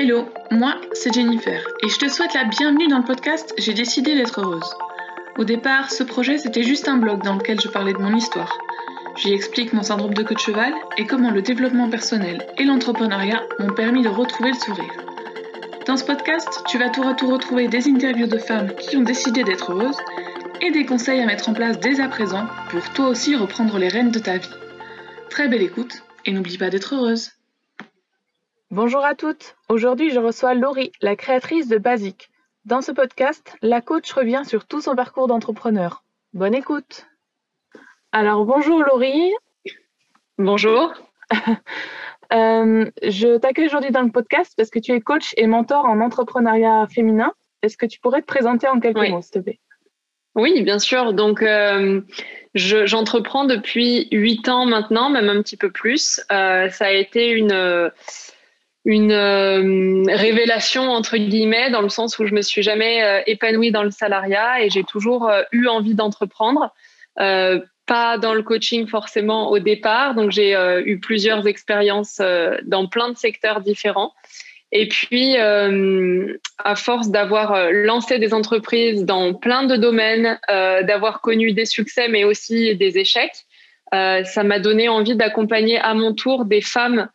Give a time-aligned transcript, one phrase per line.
[0.00, 4.14] Hello, moi c'est Jennifer et je te souhaite la bienvenue dans le podcast J'ai décidé
[4.14, 4.72] d'être heureuse.
[5.36, 8.56] Au départ, ce projet c'était juste un blog dans lequel je parlais de mon histoire.
[9.16, 13.42] J'y explique mon syndrome de queue de cheval et comment le développement personnel et l'entrepreneuriat
[13.58, 15.04] m'ont permis de retrouver le sourire.
[15.84, 19.02] Dans ce podcast, tu vas tour à tour retrouver des interviews de femmes qui ont
[19.02, 19.98] décidé d'être heureuses
[20.60, 23.88] et des conseils à mettre en place dès à présent pour toi aussi reprendre les
[23.88, 24.54] rênes de ta vie.
[25.28, 27.32] Très belle écoute et n'oublie pas d'être heureuse.
[28.70, 29.56] Bonjour à toutes.
[29.70, 32.28] Aujourd'hui, je reçois Laurie, la créatrice de Basic.
[32.66, 36.04] Dans ce podcast, la coach revient sur tout son parcours d'entrepreneur.
[36.34, 37.06] Bonne écoute.
[38.12, 39.32] Alors, bonjour Laurie.
[40.36, 40.92] Bonjour.
[42.34, 45.98] Euh, je t'accueille aujourd'hui dans le podcast parce que tu es coach et mentor en
[46.02, 47.32] entrepreneuriat féminin.
[47.62, 49.60] Est-ce que tu pourrais te présenter en quelques mots, s'il te plaît?
[50.34, 51.14] Oui, bien sûr.
[51.14, 52.02] Donc, euh,
[52.54, 56.20] j'entreprends depuis huit ans maintenant, même un petit peu plus.
[56.30, 57.90] Euh, ça a été une
[58.88, 63.70] une euh, révélation entre guillemets dans le sens où je me suis jamais euh, épanouie
[63.70, 66.72] dans le salariat et j'ai toujours euh, eu envie d'entreprendre.
[67.16, 72.20] pas dans le coaching forcément au départ, donc j'ai eu plusieurs expériences
[72.64, 74.12] dans plein de secteurs différents.
[74.72, 81.64] Et puis, à force d'avoir lancé des entreprises dans plein de domaines, d'avoir connu des
[81.64, 83.46] succès mais aussi des échecs,
[83.90, 87.08] ça m'a donné envie d'accompagner à mon tour des femmes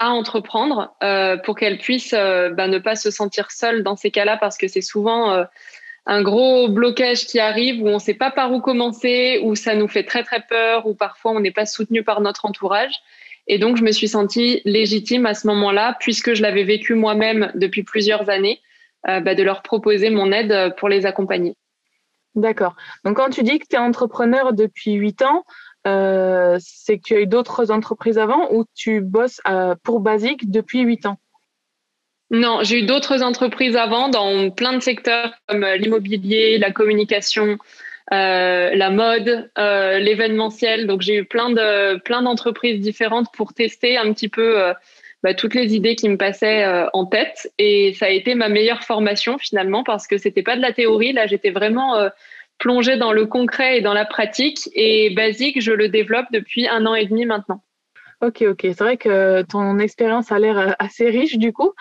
[0.00, 4.10] à entreprendre euh, pour qu'elles puissent euh, bah, ne pas se sentir seules dans ces
[4.10, 5.44] cas-là parce que c'est souvent euh,
[6.06, 9.74] un gros blocage qui arrive où on ne sait pas par où commencer, où ça
[9.74, 12.94] nous fait très très peur, où parfois on n'est pas soutenu par notre entourage.
[13.46, 17.52] Et donc je me suis sentie légitime à ce moment-là, puisque je l'avais vécu moi-même
[17.54, 18.60] depuis plusieurs années,
[19.04, 21.56] bah, de leur proposer mon aide pour les accompagner.
[22.34, 22.76] D'accord.
[23.04, 25.44] Donc quand tu dis que tu es entrepreneur depuis 8 ans,
[25.86, 30.50] euh, c'est que tu as eu d'autres entreprises avant ou tu bosses euh, pour Basic
[30.50, 31.18] depuis 8 ans?
[32.30, 37.58] Non, j'ai eu d'autres entreprises avant dans plein de secteurs comme euh, l'immobilier, la communication,
[38.12, 40.86] la mode, l'événementiel.
[40.88, 44.72] Donc j'ai eu plein de plein d'entreprises différentes pour tester un petit peu
[45.22, 47.52] bah, toutes les idées qui me passaient en tête.
[47.58, 51.12] Et ça a été ma meilleure formation finalement parce que c'était pas de la théorie.
[51.12, 52.10] Là, j'étais vraiment
[52.60, 54.70] plonger dans le concret et dans la pratique.
[54.74, 57.64] Et Basique, je le développe depuis un an et demi maintenant.
[58.20, 58.60] Ok, ok.
[58.60, 61.72] C'est vrai que ton expérience a l'air euh, assez riche du coup.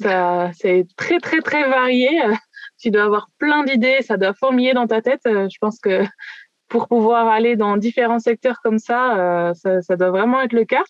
[0.00, 2.08] c'est très, très, très varié.
[2.78, 5.22] Tu dois avoir plein d'idées, ça doit fourmiller dans ta tête.
[5.26, 6.02] Euh, je pense que
[6.68, 10.84] pour pouvoir aller dans différents secteurs comme ça, euh, ça, doit vraiment être le cas.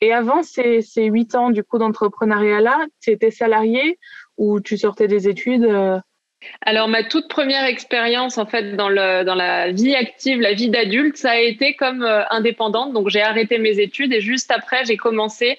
[0.00, 3.98] Et avant ces, huit ans du coup d'entrepreneuriat-là, tu étais salarié
[4.36, 5.68] ou tu sortais des études
[6.62, 10.68] alors ma toute première expérience en fait dans, le, dans la vie active, la vie
[10.68, 12.92] d'adulte, ça a été comme euh, indépendante.
[12.92, 15.58] Donc j'ai arrêté mes études et juste après j'ai commencé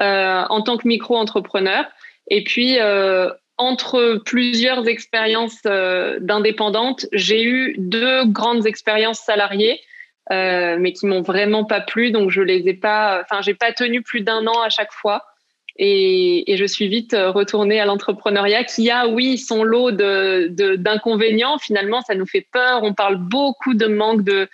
[0.00, 1.84] euh, en tant que micro-entrepreneur.
[2.28, 9.80] Et puis euh, entre plusieurs expériences d'indépendante, j'ai eu deux grandes expériences salariées.
[10.30, 14.02] mais qui m'ont vraiment pas plu, donc je les ai pas, enfin j'ai pas tenu
[14.02, 15.24] plus d'un an à chaque fois.
[15.78, 21.58] Et, je suis vite euh, retournée à l'entrepreneuriat qui a, oui, son lot d'inconvénients.
[21.58, 22.82] Finalement, ça nous fait peur.
[22.82, 24.48] On parle beaucoup de manque de,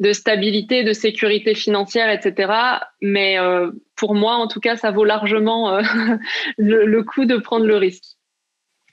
[0.00, 2.52] de stabilité, de sécurité financière, etc.
[3.00, 5.82] Mais euh, pour moi, en tout cas, ça vaut largement euh,
[6.58, 8.04] le, le, coup de prendre le risque.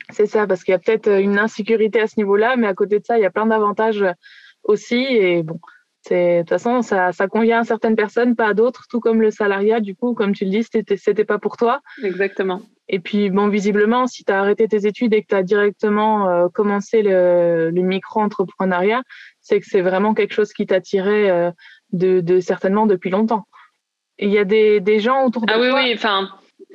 [0.09, 3.00] C'est ça, parce qu'il y a peut-être une insécurité à ce niveau-là, mais à côté
[3.00, 4.06] de ça, il y a plein d'avantages
[4.63, 5.03] aussi.
[5.09, 5.59] Et bon,
[6.09, 9.31] de toute façon, ça, ça, convient à certaines personnes, pas à d'autres, tout comme le
[9.31, 11.81] salariat, du coup, comme tu le dis, c'était, pas pour toi.
[12.03, 12.62] Exactement.
[12.89, 16.29] Et puis, bon, visiblement, si tu as arrêté tes études et que tu as directement
[16.29, 19.03] euh, commencé le, le micro-entrepreneuriat,
[19.39, 21.51] c'est que c'est vraiment quelque chose qui t'attirait euh,
[21.94, 23.45] de, de, certainement depuis longtemps.
[24.19, 25.68] il y a des, des gens autour de ah, toi.
[25.69, 26.29] Ah oui, oui, enfin.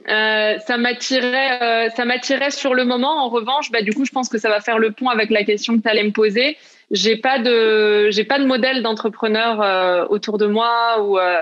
[0.08, 3.24] Euh, ça m'attirait, euh, ça m'attirait sur le moment.
[3.24, 5.42] En revanche, bah, du coup, je pense que ça va faire le pont avec la
[5.42, 6.56] question que tu allais me poser
[6.90, 11.40] j'ai pas de j'ai pas de modèle d'entrepreneur euh, autour de moi ou euh,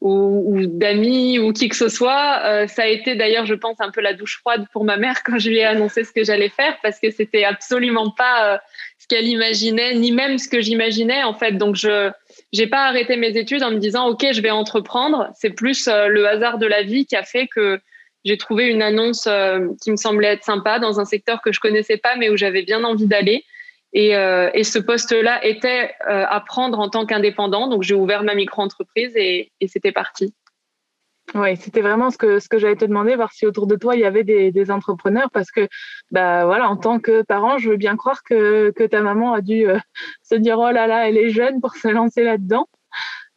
[0.00, 2.40] ou, ou d'amis ou qui que ce soit.
[2.44, 5.22] Euh, ça a été d'ailleurs, je pense, un peu la douche froide pour ma mère
[5.24, 8.60] quand je lui ai annoncé ce que j'allais faire parce que c'était absolument pas
[8.98, 11.52] ce qu'elle imaginait, ni même ce que j'imaginais en fait.
[11.52, 12.10] Donc je
[12.52, 15.30] j'ai pas arrêté mes études en me disant ok, je vais entreprendre.
[15.34, 17.80] C'est plus le hasard de la vie qui a fait que
[18.24, 19.28] j'ai trouvé une annonce
[19.82, 22.62] qui me semblait être sympa dans un secteur que je connaissais pas mais où j'avais
[22.62, 23.44] bien envie d'aller.
[23.94, 27.68] Et, euh, et ce poste-là était euh, à prendre en tant qu'indépendant.
[27.68, 30.34] Donc, j'ai ouvert ma micro-entreprise et, c'était parti.
[31.34, 33.94] Oui, c'était vraiment ce que, ce que j'allais te demander, voir si autour de toi,
[33.94, 35.68] il y avait des, entrepreneurs, parce que,
[36.10, 39.40] bah, voilà, en tant que parent, je veux bien croire que, que ta maman a
[39.40, 39.78] dû euh,
[40.22, 42.68] se dire, oh là là, elle est jeune pour se lancer là-dedans.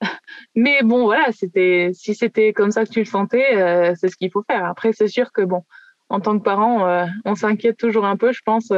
[0.56, 4.32] Mais bon, voilà, c'était, si c'était comme ça que tu le sentais, c'est ce qu'il
[4.32, 4.66] faut faire.
[4.66, 5.64] Après, c'est sûr que, bon,
[6.10, 8.72] en tant que parent, on s'inquiète toujours un peu, je pense,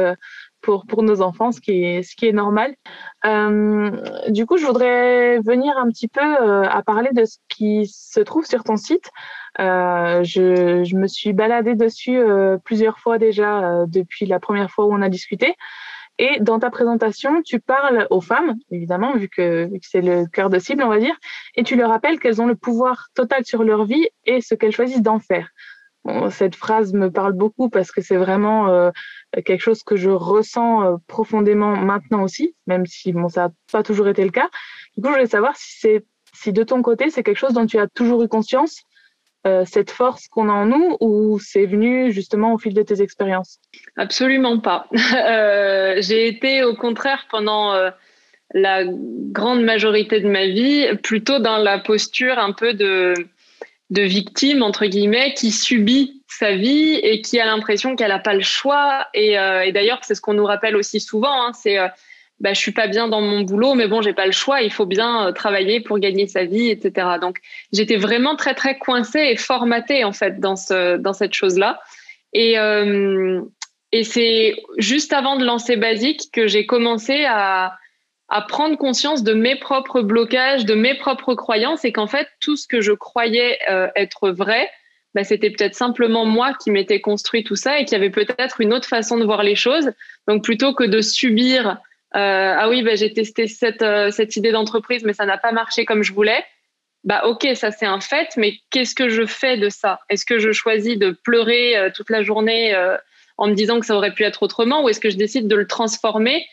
[0.62, 2.74] pour, pour nos enfants, ce qui est, ce qui est normal.
[3.24, 3.90] Euh,
[4.28, 8.20] du coup, je voudrais venir un petit peu euh, à parler de ce qui se
[8.20, 9.10] trouve sur ton site.
[9.58, 12.20] Euh, je, je, me suis baladée dessus
[12.64, 15.54] plusieurs fois déjà depuis la première fois où on a discuté.
[16.18, 20.58] Et dans ta présentation, tu parles aux femmes, évidemment, vu que c'est le cœur de
[20.58, 21.16] cible, on va dire,
[21.56, 24.72] et tu leur rappelles qu'elles ont le pouvoir total sur leur vie et ce qu'elles
[24.72, 25.48] choisissent d'en faire.
[26.30, 28.90] Cette phrase me parle beaucoup parce que c'est vraiment euh,
[29.44, 33.82] quelque chose que je ressens euh, profondément maintenant aussi, même si bon, ça n'a pas
[33.82, 34.48] toujours été le cas.
[34.96, 35.98] Du coup, je voulais savoir si,
[36.32, 38.82] si de ton côté, c'est quelque chose dont tu as toujours eu conscience,
[39.46, 43.02] euh, cette force qu'on a en nous, ou c'est venu justement au fil de tes
[43.02, 43.58] expériences?
[43.96, 44.86] Absolument pas.
[44.92, 47.74] j'ai été au contraire pendant
[48.52, 53.14] la grande majorité de ma vie plutôt dans la posture un peu de
[53.90, 58.34] de victime entre guillemets qui subit sa vie et qui a l'impression qu'elle n'a pas
[58.34, 59.06] le choix.
[59.14, 61.88] Et, euh, et d'ailleurs c'est ce qu'on nous rappelle aussi souvent hein, c'est euh,
[62.40, 64.72] bah, je suis pas bien dans mon boulot mais bon j'ai pas le choix il
[64.72, 67.38] faut bien euh, travailler pour gagner sa vie etc donc
[67.72, 71.80] j'étais vraiment très très coincée et formatée en fait dans ce dans cette chose là
[72.32, 73.42] et euh,
[73.92, 77.76] et c'est juste avant de lancer Basique que j'ai commencé à
[78.30, 82.56] à prendre conscience de mes propres blocages, de mes propres croyances et qu'en fait, tout
[82.56, 84.70] ce que je croyais euh, être vrai,
[85.14, 88.72] bah, c'était peut-être simplement moi qui m'étais construit tout ça et qui avait peut-être une
[88.72, 89.90] autre façon de voir les choses.
[90.28, 91.78] Donc plutôt que de subir,
[92.14, 95.50] euh, ah oui, bah, j'ai testé cette, euh, cette idée d'entreprise, mais ça n'a pas
[95.50, 96.44] marché comme je voulais.
[97.02, 100.00] Bah ok, ça c'est un fait, mais qu'est-ce que je fais de ça?
[100.10, 102.76] Est-ce que je choisis de pleurer toute la journée
[103.38, 105.56] en me disant que ça aurait pu être autrement, ou est-ce que je décide de
[105.56, 106.44] le transformer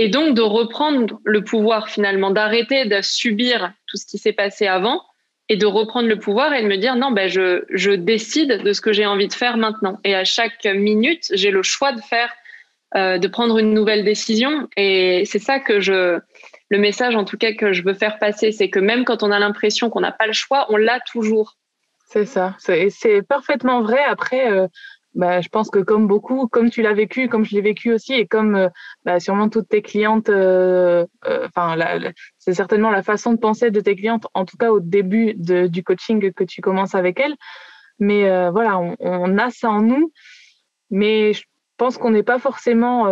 [0.00, 4.66] et donc de reprendre le pouvoir finalement, d'arrêter de subir tout ce qui s'est passé
[4.66, 5.02] avant
[5.50, 8.80] et de reprendre le pouvoir et de me dire non, ben je, décide de ce
[8.80, 10.00] que j'ai envie de faire maintenant.
[10.02, 12.32] Et à chaque minute, j'ai le choix de faire,
[12.96, 14.68] euh, de prendre une nouvelle décision.
[14.78, 16.18] Et c'est ça que je,
[16.70, 19.30] le message en tout cas que je veux faire passer, c'est que même quand on
[19.30, 21.58] a l'impression qu'on n'a pas le choix, on l'a toujours.
[22.06, 24.02] C'est ça, c'est parfaitement vrai.
[24.08, 24.66] Après, euh,
[25.14, 28.14] bah, je pense que comme beaucoup, comme tu l'as vécu, comme je l'ai vécu aussi,
[28.14, 28.68] et comme euh,
[29.04, 31.48] bah, sûrement toutes tes clientes, euh, euh,
[32.38, 35.66] c'est certainement la façon de penser de tes clientes, en tout cas au début de,
[35.66, 37.34] du coaching que tu commences avec elles.
[37.98, 40.10] Mais voilà, on, a ça en nous,
[40.90, 41.42] mais je
[41.76, 43.06] pense qu'on n'est pas forcément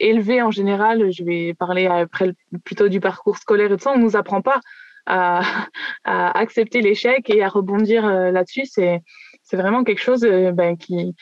[0.00, 1.12] élevé en général.
[1.12, 2.32] Je vais parler après
[2.64, 3.92] plutôt du parcours scolaire et tout ça.
[3.94, 4.60] On nous apprend pas
[5.06, 5.42] à,
[6.04, 8.64] accepter l'échec et à rebondir là-dessus.
[9.46, 11.14] C'est vraiment quelque chose euh, ben, qui,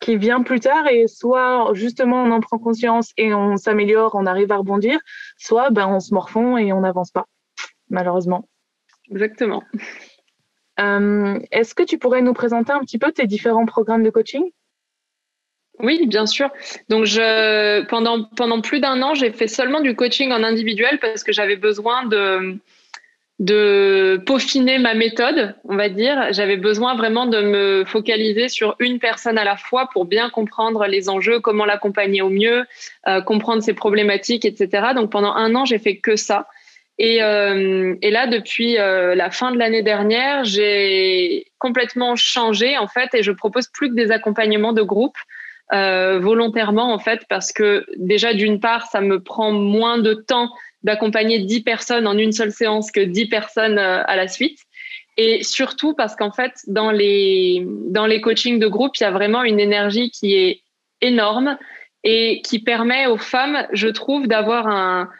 [0.00, 4.26] qui vient plus tard et soit justement on en prend conscience et on s'améliore, on
[4.26, 4.98] arrive à rebondir,
[5.38, 7.26] soit ben, on se morfond et on n'avance pas,
[7.88, 8.48] malheureusement.
[9.10, 9.62] Exactement.
[10.80, 14.50] Euh, Est-ce que tu pourrais nous présenter un petit peu tes différents programmes de coaching?
[15.78, 16.50] Oui, bien sûr.
[16.88, 21.24] Donc, je, pendant, pendant plus d'un an, j'ai fait seulement du coaching en individuel parce
[21.24, 22.58] que j'avais besoin de,
[23.40, 26.28] de peaufiner ma méthode, on va dire.
[26.30, 30.86] J'avais besoin vraiment de me focaliser sur une personne à la fois pour bien comprendre
[30.86, 32.64] les enjeux, comment l'accompagner au mieux,
[33.08, 34.88] euh, comprendre ses problématiques, etc.
[34.94, 36.48] Donc pendant un an, j'ai fait que ça.
[36.98, 42.88] Et, euh, et là, depuis euh, la fin de l'année dernière, j'ai complètement changé en
[42.88, 45.16] fait et je propose plus que des accompagnements de groupe.
[45.72, 50.50] Euh, volontairement en fait parce que déjà d'une part ça me prend moins de temps
[50.82, 54.58] d'accompagner 10 personnes en une seule séance que 10 personnes euh, à la suite.
[55.16, 59.10] Et surtout parce qu'en fait, dans les, dans les coachings de groupe, il y a
[59.10, 60.62] vraiment une énergie qui est
[61.02, 61.58] énorme
[62.04, 65.10] et qui permet aux femmes, je trouve, d'avoir un,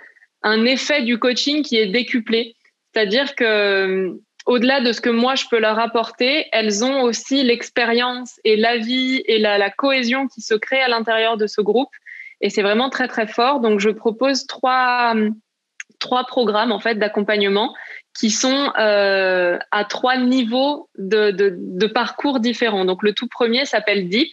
[0.43, 2.57] un effet du coaching qui est décuplé.
[2.93, 8.41] C'est-à-dire que au-delà de ce que moi je peux leur apporter, elles ont aussi l'expérience
[8.45, 11.91] et la vie et la, la cohésion qui se crée à l'intérieur de ce groupe.
[12.41, 13.61] Et c'est vraiment très très fort.
[13.61, 15.15] Donc je propose trois,
[16.01, 17.73] trois programmes en fait d'accompagnement
[18.19, 22.85] qui sont euh, à trois niveaux de, parcours différents.
[22.85, 24.33] Donc le tout premier s'appelle Deep.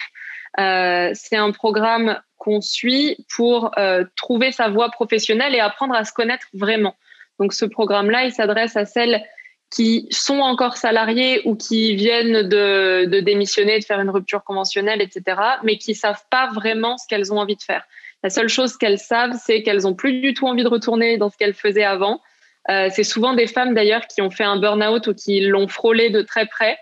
[0.59, 6.03] Euh, c'est un programme qu'on suit pour euh, trouver sa voie professionnelle et apprendre à
[6.03, 6.95] se connaître vraiment.
[7.39, 9.23] Donc ce programme-là, il s'adresse à celles
[9.69, 15.01] qui sont encore salariées ou qui viennent de, de démissionner, de faire une rupture conventionnelle,
[15.01, 17.83] etc., mais qui savent pas vraiment ce qu'elles ont envie de faire.
[18.23, 21.29] La seule chose qu'elles savent, c'est qu'elles ont plus du tout envie de retourner dans
[21.29, 22.21] ce qu'elles faisaient avant.
[22.69, 26.09] Euh, c'est souvent des femmes d'ailleurs qui ont fait un burn-out ou qui l'ont frôlé
[26.09, 26.77] de très près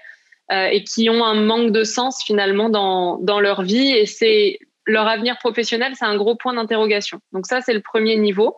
[0.52, 4.60] euh, et qui ont un manque de sens finalement dans, dans leur vie et c'est
[4.88, 7.20] leur avenir professionnel, c'est un gros point d'interrogation.
[7.34, 8.58] Donc ça, c'est le premier niveau.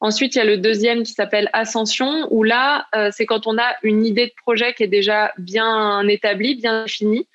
[0.00, 3.58] Ensuite, il y a le deuxième qui s'appelle Ascension, où là, euh, c'est quand on
[3.58, 7.28] a une idée de projet qui est déjà bien établie, bien définie,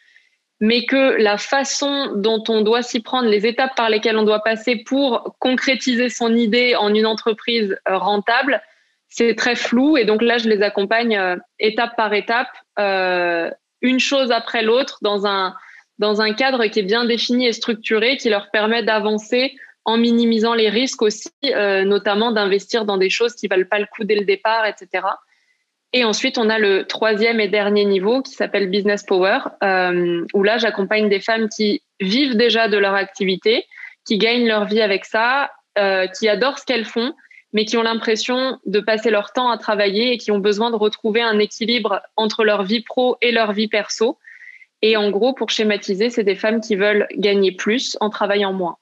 [0.63, 4.39] mais que la façon dont on doit s'y prendre, les étapes par lesquelles on doit
[4.39, 8.61] passer pour concrétiser son idée en une entreprise euh, rentable,
[9.09, 9.97] c'est très flou.
[9.97, 12.47] Et donc là, je les accompagne euh, étape par étape,
[12.79, 13.51] euh,
[13.81, 15.53] une chose après l'autre, dans un,
[15.99, 20.53] dans un cadre qui est bien défini et structuré, qui leur permet d'avancer en minimisant
[20.53, 24.23] les risques aussi, notamment d'investir dans des choses qui valent pas le coup dès le
[24.23, 25.03] départ, etc.
[25.93, 30.41] Et ensuite, on a le troisième et dernier niveau qui s'appelle Business Power, euh, où
[30.41, 33.65] là, j'accompagne des femmes qui vivent déjà de leur activité,
[34.03, 37.13] qui gagnent leur vie avec ça, euh, qui adorent ce qu'elles font,
[37.53, 40.75] mais qui ont l'impression de passer leur temps à travailler et qui ont besoin de
[40.75, 44.17] retrouver un équilibre entre leur vie pro et leur vie perso.
[44.81, 48.77] Et en gros, pour schématiser, c'est des femmes qui veulent gagner plus en travaillant moins.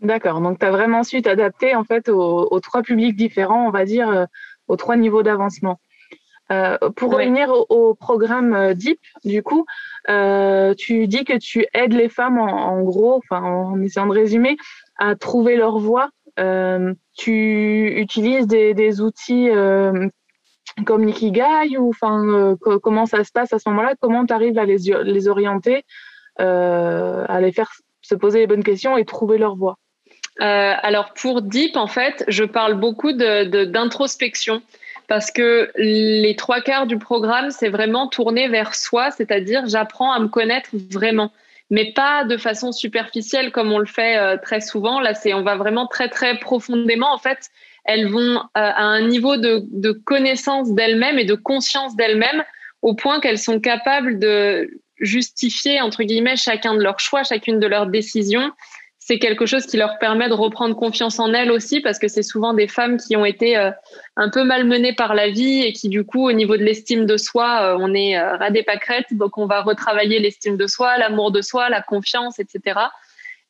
[0.00, 0.40] D'accord.
[0.40, 4.08] Donc, tu as vraiment su t'adapter en fait aux, trois publics différents, on va dire,
[4.08, 4.24] euh,
[4.68, 5.78] aux trois niveaux d'avancement.
[6.52, 9.66] Euh, pour revenir au, programme euh, DIP, du coup,
[10.08, 14.56] euh, tu dis que tu aides les femmes en, gros, enfin en essayant de résumer,
[14.98, 16.10] à trouver leur voie.
[17.16, 19.48] tu utilises des, outils
[20.84, 23.94] comme Nikigai ou enfin comment ça se passe à ce moment-là?
[24.00, 25.84] Comment tu arrives à les, les orienter,
[26.38, 27.72] à les faire
[28.02, 29.78] se poser les bonnes questions et trouver leur voie?
[30.38, 34.56] Alors pour DIP, en fait, je parle beaucoup d'introspection.
[34.56, 34.62] De,
[35.08, 40.18] parce que les trois quarts du programme, c'est vraiment tourné vers soi, c'est-à-dire j'apprends à
[40.18, 41.32] me connaître vraiment,
[41.70, 45.00] mais pas de façon superficielle comme on le fait euh, très souvent.
[45.00, 47.12] Là, c'est on va vraiment très très profondément.
[47.12, 47.50] En fait,
[47.84, 52.42] elles vont euh, à un niveau de, de connaissance d'elles-mêmes et de conscience d'elles-mêmes
[52.82, 57.66] au point qu'elles sont capables de justifier entre guillemets chacun de leurs choix, chacune de
[57.66, 58.50] leurs décisions
[59.06, 62.24] c'est quelque chose qui leur permet de reprendre confiance en elles aussi, parce que c'est
[62.24, 63.70] souvent des femmes qui ont été euh,
[64.16, 67.16] un peu malmenées par la vie et qui, du coup, au niveau de l'estime de
[67.16, 69.12] soi, euh, on est euh, ras des pâquerettes.
[69.12, 72.80] Donc, on va retravailler l'estime de soi, l'amour de soi, la confiance, etc.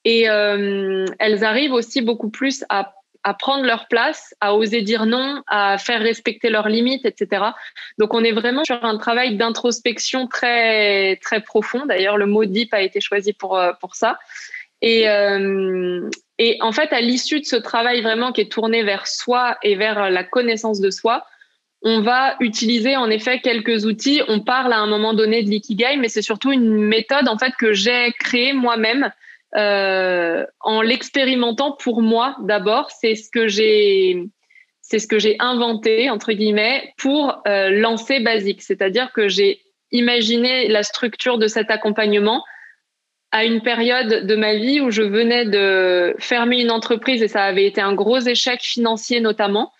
[0.04, 2.92] Et elles arrivent aussi beaucoup plus à,
[3.24, 7.44] à, prendre leur place, à oser dire non, à faire respecter leurs limites, etc.
[7.98, 11.86] Donc, on est vraiment sur un travail d'introspection très, très profond.
[11.86, 14.18] D'ailleurs, le mot deep a été choisi pour, pour ça.
[14.82, 19.06] Et, euh, et en fait, à l'issue de ce travail vraiment qui est tourné vers
[19.06, 21.24] soi et vers la connaissance de soi,
[21.82, 24.20] on va utiliser en effet quelques outils.
[24.28, 27.52] On parle à un moment donné de l'ikigai, mais c'est surtout une méthode en fait
[27.58, 29.10] que j'ai créée moi-même
[29.56, 32.90] euh, en l'expérimentant pour moi d'abord.
[32.90, 34.24] C'est ce que j'ai
[34.82, 39.60] c'est ce que j'ai inventé entre guillemets pour euh, lancer Basique, c'est-à-dire que j'ai
[39.92, 42.42] imaginé la structure de cet accompagnement
[43.36, 47.44] à une période de ma vie où je venais de fermer une entreprise et ça
[47.44, 49.72] avait été un gros échec financier notamment.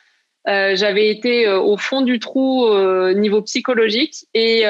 [0.46, 4.64] Euh, j'avais été euh, au fond du trou euh, niveau psychologique et,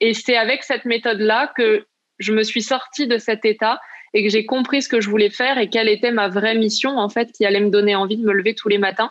[0.00, 1.86] et c'est avec cette méthode-là que
[2.18, 3.78] je me suis sortie de cet état
[4.14, 6.96] et que j'ai compris ce que je voulais faire et quelle était ma vraie mission
[6.96, 9.10] en fait qui allait me donner envie de me lever tous les matins.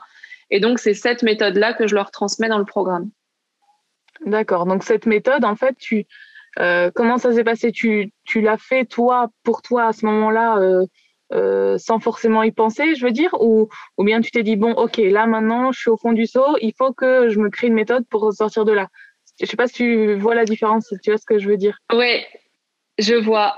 [0.49, 3.11] Et donc c'est cette méthode-là que je leur transmets dans le programme.
[4.25, 4.65] D'accord.
[4.65, 6.07] Donc cette méthode, en fait, tu,
[6.59, 7.71] euh, comment ça s'est passé?
[7.71, 10.85] Tu, tu l'as fait toi pour toi à ce moment-là euh,
[11.33, 14.71] euh, sans forcément y penser, je veux dire, ou, ou bien tu t'es dit bon,
[14.71, 17.67] ok, là maintenant je suis au fond du seau, il faut que je me crée
[17.67, 18.87] une méthode pour sortir de là?
[19.39, 21.57] Je sais pas si tu vois la différence, si tu vois ce que je veux
[21.57, 21.77] dire?
[21.93, 22.23] Oui,
[22.97, 23.55] je vois.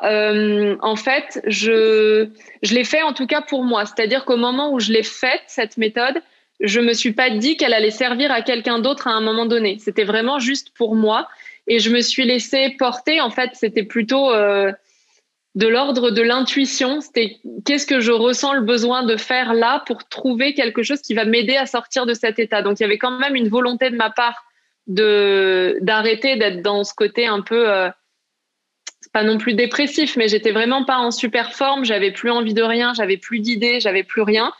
[0.82, 2.28] En fait, je,
[2.64, 3.86] je l'ai fait en tout cas pour moi.
[3.86, 6.22] C'est-à-dire qu'au moment où je l'ai faite, cette méthode,
[6.60, 9.78] je me suis pas dit qu'elle allait servir à quelqu'un d'autre à un moment donné.
[9.80, 11.30] C'était vraiment juste pour moi.
[11.70, 13.22] Et je me suis laissée porter.
[13.22, 14.72] En fait, c'était plutôt euh,
[15.56, 17.00] de l'ordre de l'intuition.
[17.00, 21.14] C'était qu'est-ce que je ressens le besoin de faire là pour trouver quelque chose qui
[21.14, 22.62] va m'aider à sortir de cet état?
[22.62, 24.44] Donc, il y avait quand même une volonté de ma part
[24.88, 27.90] de d'arrêter d'être dans ce côté un peu euh,
[29.14, 31.86] pas non plus dépressif, mais j'étais vraiment pas en super forme.
[31.86, 34.52] J'avais plus envie de rien, j'avais plus d'idées, j'avais plus rien.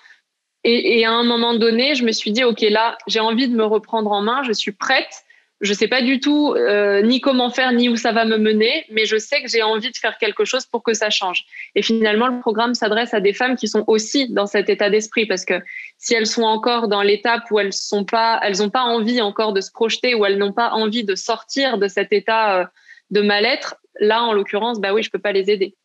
[0.64, 3.56] Et, et, à un moment donné, je me suis dit, OK, là, j'ai envie de
[3.56, 5.24] me reprendre en main, je suis prête.
[5.62, 8.86] Je sais pas du tout euh, ni comment faire ni où ça va me mener,
[8.92, 11.46] mais je sais que j'ai envie de faire quelque chose pour que ça change.
[11.76, 15.26] Et finalement, le programme s'adresse à des femmes qui sont aussi dans cet état d'esprit,
[15.26, 15.56] parce que
[15.98, 19.52] si elles sont encore dans l'étape où elles sont pas, elles n'ont pas envie encore
[19.52, 22.66] de se projeter, ou elles n'ont pas envie de sortir de cet état euh,
[23.12, 25.76] de mal-être, là, en l'occurrence, bah oui, je peux pas les aider.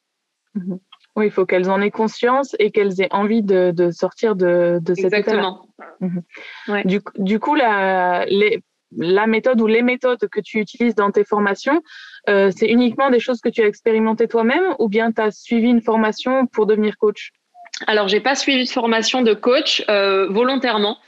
[0.54, 0.78] Mhm.
[1.16, 4.78] Oui, il faut qu'elles en aient conscience et qu'elles aient envie de, de sortir de,
[4.82, 5.18] de cet état.
[5.18, 5.68] Exactement.
[6.00, 6.22] Mhm.
[6.68, 6.84] Ouais.
[6.84, 8.62] Du, du, coup, la, les,
[8.96, 11.82] la méthode ou les méthodes que tu utilises dans tes formations,
[12.28, 15.68] euh, c'est uniquement des choses que tu as expérimentées toi-même ou bien tu as suivi
[15.68, 17.32] une formation pour devenir coach?
[17.86, 20.98] Alors, j'ai pas suivi de formation de coach euh, volontairement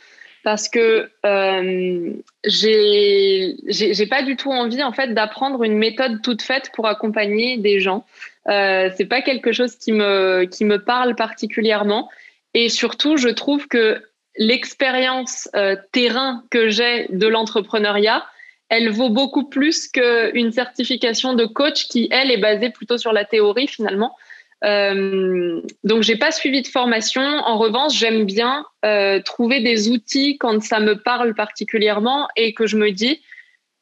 [0.47, 2.13] parce que euh,
[2.45, 7.81] j'ai pas du tout envie en fait d'apprendre une méthode toute faite pour accompagner des
[7.81, 8.05] gens.
[8.49, 12.09] Euh, c'est pas quelque chose qui me qui me parle particulièrement
[12.55, 14.01] et surtout je trouve que
[14.39, 18.25] l'expérience euh, terrain que j'ai de l'entrepreneuriat
[18.69, 23.25] elle vaut beaucoup plus qu'une certification de coach qui elle est basée plutôt sur la
[23.25, 24.17] théorie finalement
[24.65, 27.23] euh, donc, j'ai pas suivi de formation.
[27.23, 32.67] En revanche, j'aime bien euh, trouver des outils quand ça me parle particulièrement et que
[32.67, 33.23] je me dis,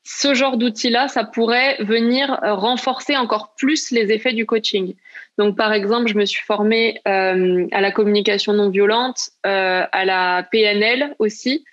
[0.04, 4.94] ce genre d'outil-là, ça pourrait venir euh, renforcer encore plus les effets du coaching.
[5.36, 10.04] Donc, par exemple, je me suis formée euh, à la communication non violente, euh, à
[10.04, 11.64] la PNL aussi,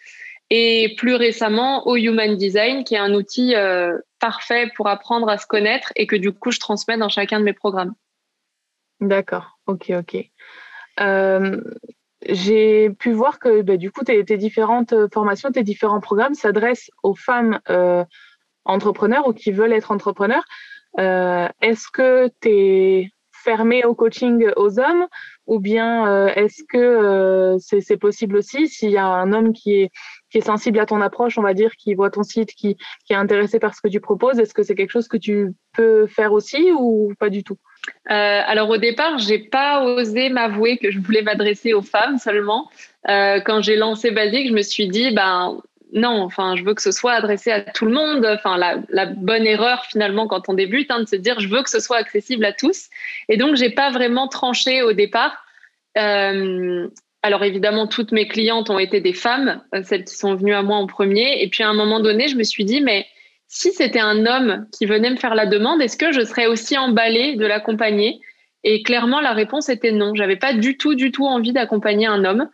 [0.50, 5.38] et plus récemment au Human Design, qui est un outil euh, parfait pour apprendre à
[5.38, 7.94] se connaître et que du coup, je transmets dans chacun de mes programmes.
[9.00, 10.26] D'accord, ok, ok.
[12.30, 17.16] J'ai pu voir que bah, du coup, tes, différentes formations, tes différents programmes s'adressent aux
[17.16, 17.60] femmes
[18.66, 20.44] entrepreneurs ou qui veulent être entrepreneurs.
[20.98, 25.08] est-ce que tu es fermé au coaching aux hommes
[25.48, 28.68] ou bien est-ce que c'est possible aussi?
[28.68, 29.90] S'il y a un homme qui est,
[30.30, 33.14] qui est sensible à ton approche, on va dire, qui voit ton site, qui, qui
[33.14, 36.08] est intéressé par ce que tu proposes, est-ce que c'est quelque chose que tu peux
[36.08, 37.58] faire aussi ou pas du tout?
[38.10, 42.70] Euh, alors au départ, j'ai pas osé m'avouer que je voulais m'adresser aux femmes seulement.
[43.10, 45.60] Euh, quand j'ai lancé Basique, je me suis dit ben
[45.94, 48.26] non, enfin je veux que ce soit adressé à tout le monde.
[48.26, 51.70] Enfin la, bonne erreur finalement quand on débute, hein, de se dire je veux que
[51.70, 52.90] ce soit accessible à tous.
[53.30, 55.46] Et donc j'ai pas vraiment tranché au départ.
[55.98, 56.88] Euh,
[57.24, 60.78] alors évidemment, toutes mes clientes ont été des femmes, celles qui sont venues à moi
[60.78, 61.44] en premier.
[61.44, 63.06] Et puis à un moment donné, je me suis dit mais
[63.48, 66.78] si c'était un homme qui venait me faire la demande, est-ce que je serais aussi
[66.78, 68.22] emballée de l'accompagner?
[68.64, 70.16] Et clairement, la réponse était non.
[70.16, 72.50] J'avais pas du tout, du tout envie d'accompagner un homme.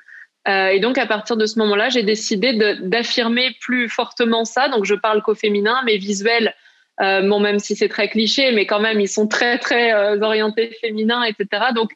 [0.48, 4.70] Euh, et donc, à partir de ce moment-là, j'ai décidé d'affirmer plus fortement ça.
[4.70, 6.54] Donc, je parle qu'au féminin, mes visuels,
[7.02, 10.20] euh, bon, même si c'est très cliché, mais quand même, ils sont très, très euh,
[10.22, 11.68] orientés féminins, etc.
[11.76, 11.92] Donc,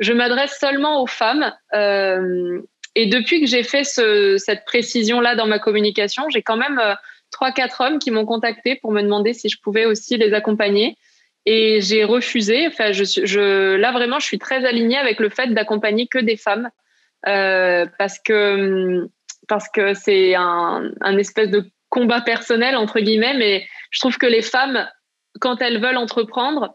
[0.00, 1.52] je m'adresse seulement aux femmes.
[2.96, 6.80] Et depuis que j'ai fait ce, cette précision-là dans ma communication, j'ai quand même
[7.30, 10.96] trois, quatre hommes qui m'ont contacté pour me demander si je pouvais aussi les accompagner.
[11.46, 12.66] Et j'ai refusé.
[12.66, 16.70] Enfin, là, vraiment, je suis très alignée avec le fait d'accompagner que des femmes.
[17.26, 19.08] Euh, parce que
[19.48, 23.36] parce que c'est un, un espèce de combat personnel, entre guillemets.
[23.38, 24.86] Mais je trouve que les femmes,
[25.40, 26.74] quand elles veulent entreprendre,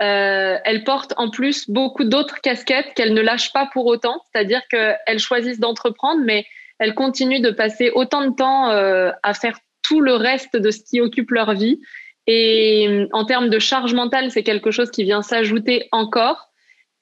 [0.00, 4.22] euh, elles portent en plus beaucoup d'autres casquettes qu'elles ne lâchent pas pour autant.
[4.32, 6.46] C'est-à-dire qu'elles choisissent d'entreprendre, mais
[6.78, 10.80] elles continuent de passer autant de temps euh, à faire tout le reste de ce
[10.88, 11.80] qui occupe leur vie.
[12.26, 16.49] Et euh, en termes de charge mentale, c'est quelque chose qui vient s'ajouter encore.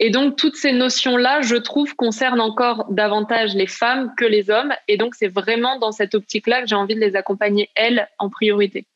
[0.00, 4.72] Et donc, toutes ces notions-là, je trouve, concernent encore davantage les femmes que les hommes.
[4.86, 8.30] Et donc, c'est vraiment dans cette optique-là que j'ai envie de les accompagner, elles, en
[8.30, 8.86] priorité.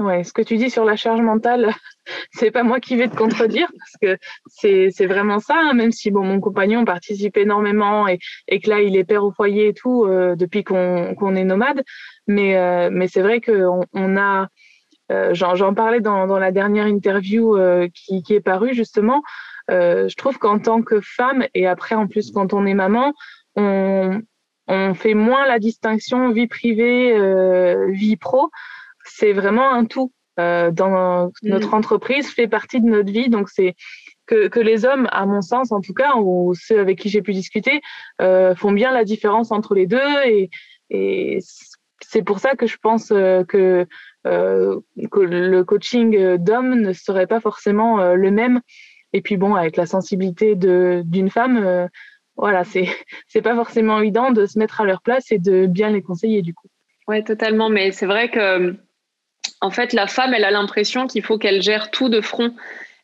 [0.00, 1.74] Ouais, ce que tu dis sur la charge mentale,
[2.32, 5.54] c'est pas moi qui vais te contredire parce que c'est vraiment ça.
[5.56, 9.24] Hein, même si bon, mon compagnon participe énormément et, et que là il est père
[9.24, 11.82] au foyer et tout euh, depuis qu'on qu'on est nomade,
[12.26, 14.48] mais euh, mais c'est vrai qu'on on a,
[15.12, 17.58] euh, j'en parlais dans, dans la dernière interview
[17.92, 19.22] qui, qui est parue justement.
[19.68, 23.12] Je trouve qu'en tant que femme et après en plus quand on est maman,
[23.56, 24.20] on
[24.72, 27.16] on fait moins la distinction vie privée,
[27.92, 28.50] vie pro
[29.04, 30.12] c'est vraiment un tout.
[30.38, 31.74] Euh, dans notre mm.
[31.74, 33.74] entreprise fait partie de notre vie, donc c'est
[34.26, 37.20] que, que, les hommes, à mon sens en tout cas, ou ceux avec qui j'ai
[37.20, 37.82] pu discuter,
[38.22, 40.48] euh, font bien la différence entre les deux et,
[40.88, 41.40] et
[42.00, 43.86] c'est pour ça que je pense euh, que,
[44.26, 48.60] euh, que le coaching d'hommes ne serait pas forcément euh, le même.
[49.12, 51.88] Et puis bon, avec la sensibilité d'une femme,
[52.36, 52.88] voilà, c'est
[53.28, 56.42] c'est pas forcément évident de se mettre à leur place et de bien les conseiller
[56.42, 56.68] du coup.
[57.08, 57.68] Ouais, totalement.
[57.68, 58.76] Mais c'est vrai que
[59.60, 62.54] en fait, la femme, elle a l'impression qu'il faut qu'elle gère tout de front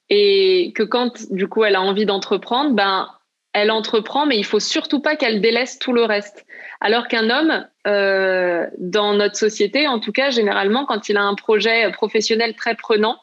[0.09, 3.09] et que quand, du coup, elle a envie d'entreprendre, ben,
[3.53, 6.47] elle entreprend, mais il faut surtout pas qu'elle délaisse tout le reste.
[6.81, 11.35] Alors qu'un homme, euh, dans notre société, en tout cas, généralement, quand il a un
[11.35, 13.19] projet professionnel très prenant,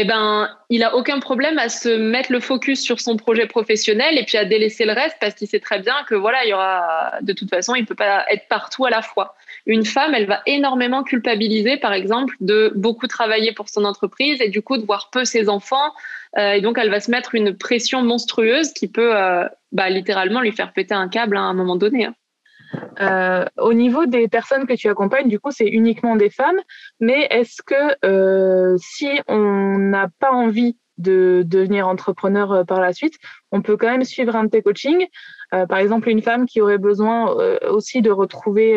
[0.00, 4.16] eh ben, il a aucun problème à se mettre le focus sur son projet professionnel
[4.16, 6.52] et puis à délaisser le reste parce qu'il sait très bien que voilà, il y
[6.52, 9.34] aura, de toute façon, il peut pas être partout à la fois
[9.68, 14.48] une femme, elle va énormément culpabiliser, par exemple, de beaucoup travailler pour son entreprise et
[14.48, 15.92] du coup de voir peu ses enfants.
[16.38, 20.40] Euh, et donc, elle va se mettre une pression monstrueuse qui peut euh, bah, littéralement
[20.40, 22.06] lui faire péter un câble à un moment donné.
[22.06, 22.14] Hein.
[23.00, 26.60] Euh, au niveau des personnes que tu accompagnes, du coup, c'est uniquement des femmes.
[27.00, 33.14] Mais est-ce que si on n'a pas envie de devenir entrepreneur par la suite,
[33.52, 35.06] on peut quand même suivre un de tes coachings?
[35.50, 37.30] par exemple, une femme qui aurait besoin
[37.70, 38.76] aussi de retrouver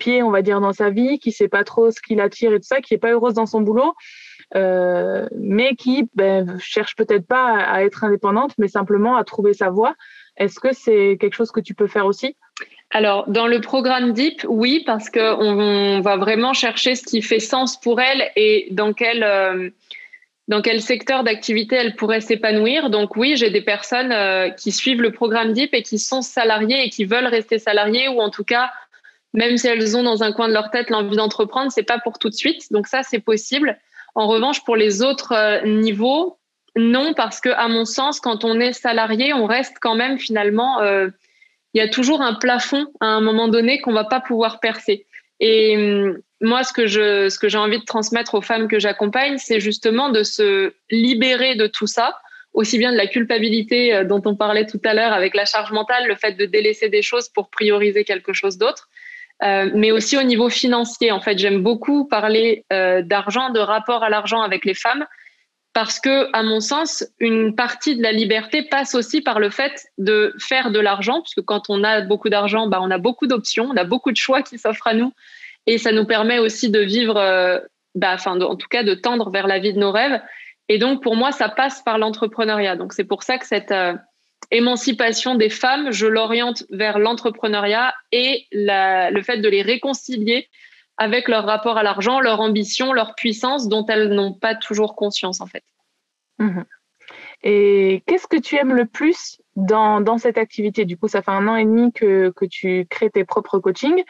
[0.00, 2.58] pied, on va dire, dans sa vie, qui sait pas trop ce qui l'attire et
[2.58, 3.94] tout ça, qui est pas heureuse dans son boulot,
[4.56, 9.70] euh, mais qui ben, cherche peut-être pas à, être indépendante, mais simplement à trouver sa
[9.70, 9.94] voie.
[10.36, 12.36] Est-ce que c'est quelque chose que tu peux faire aussi?
[12.92, 17.38] Alors, dans le programme DEEP, oui, parce qu'on on va vraiment chercher ce qui fait
[17.38, 19.70] sens pour elle et dans quel, euh,
[20.48, 22.90] dans quel secteur d'activité elle pourrait s'épanouir.
[22.90, 26.84] Donc oui, j'ai des personnes euh, qui suivent le programme DEEP et qui sont salariées
[26.84, 28.70] et qui veulent rester salariées ou en tout cas
[29.32, 32.18] même si elles ont dans un coin de leur tête l'envie d'entreprendre, c'est pas pour
[32.18, 32.72] tout de suite.
[32.72, 33.78] Donc ça, c'est possible.
[34.16, 36.38] En revanche, pour les autres euh, niveaux,
[36.74, 40.80] non, parce que à mon sens, quand on est salarié, on reste quand même finalement.
[41.74, 45.06] Il y a toujours un plafond à un moment donné qu'on va pas pouvoir percer.
[45.40, 48.78] Et hum, moi, ce que je, ce que j'ai envie de transmettre aux femmes que
[48.78, 52.16] j'accompagne, c'est justement de se libérer de tout ça,
[52.54, 55.72] aussi bien de la culpabilité euh, dont on parlait tout à l'heure avec la charge
[55.72, 58.88] mentale, le fait de délaisser des choses pour prioriser quelque chose d'autre,
[59.42, 61.12] euh, mais aussi au niveau financier.
[61.12, 65.06] En fait, j'aime beaucoup parler euh, d'argent, de rapport à l'argent avec les femmes,
[65.72, 69.86] parce que, à mon sens, une partie de la liberté passe aussi par le fait
[69.98, 73.68] de faire de l'argent, puisque quand on a beaucoup d'argent, bah, on a beaucoup d'options,
[73.70, 75.12] on a beaucoup de choix qui s'offrent à nous,
[75.66, 77.60] et ça nous permet aussi de vivre, euh,
[77.94, 80.20] bah, enfin, en tout cas, de tendre vers la vie de nos rêves.
[80.68, 82.76] Et donc, pour moi, ça passe par l'entrepreneuriat.
[82.76, 83.72] Donc, c'est pour ça que cette
[84.50, 90.48] émancipation des femmes, je l'oriente vers l'entrepreneuriat et le fait de les réconcilier
[91.00, 95.40] avec leur rapport à l'argent, leur ambition, leur puissance dont elles n'ont pas toujours conscience
[95.40, 95.64] en fait.
[96.38, 96.64] Mhm.
[97.42, 100.84] Et qu'est-ce que tu aimes le plus dans, dans, cette activité?
[100.84, 104.04] Du coup, ça fait un an et demi que, que tu crées tes propres coachings.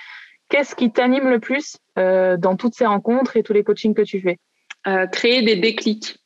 [0.48, 4.02] Qu'est-ce qui t'anime le plus euh, dans toutes ces rencontres et tous les coachings que
[4.02, 4.38] tu fais?
[4.88, 6.18] Euh, Créer des déclics.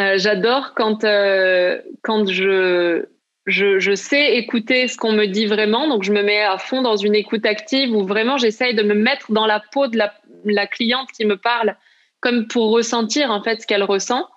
[0.00, 1.02] Euh, j'adore quand,
[2.02, 3.06] quand je,
[3.48, 6.96] je, sais écouter ce qu'on me dit vraiment, donc je me mets à fond dans
[6.96, 11.10] une écoute active où vraiment j'essaye de me mettre dans la peau de la, cliente
[11.12, 11.76] qui me parle,
[12.20, 14.28] comme pour ressentir en fait ce qu'elle ressent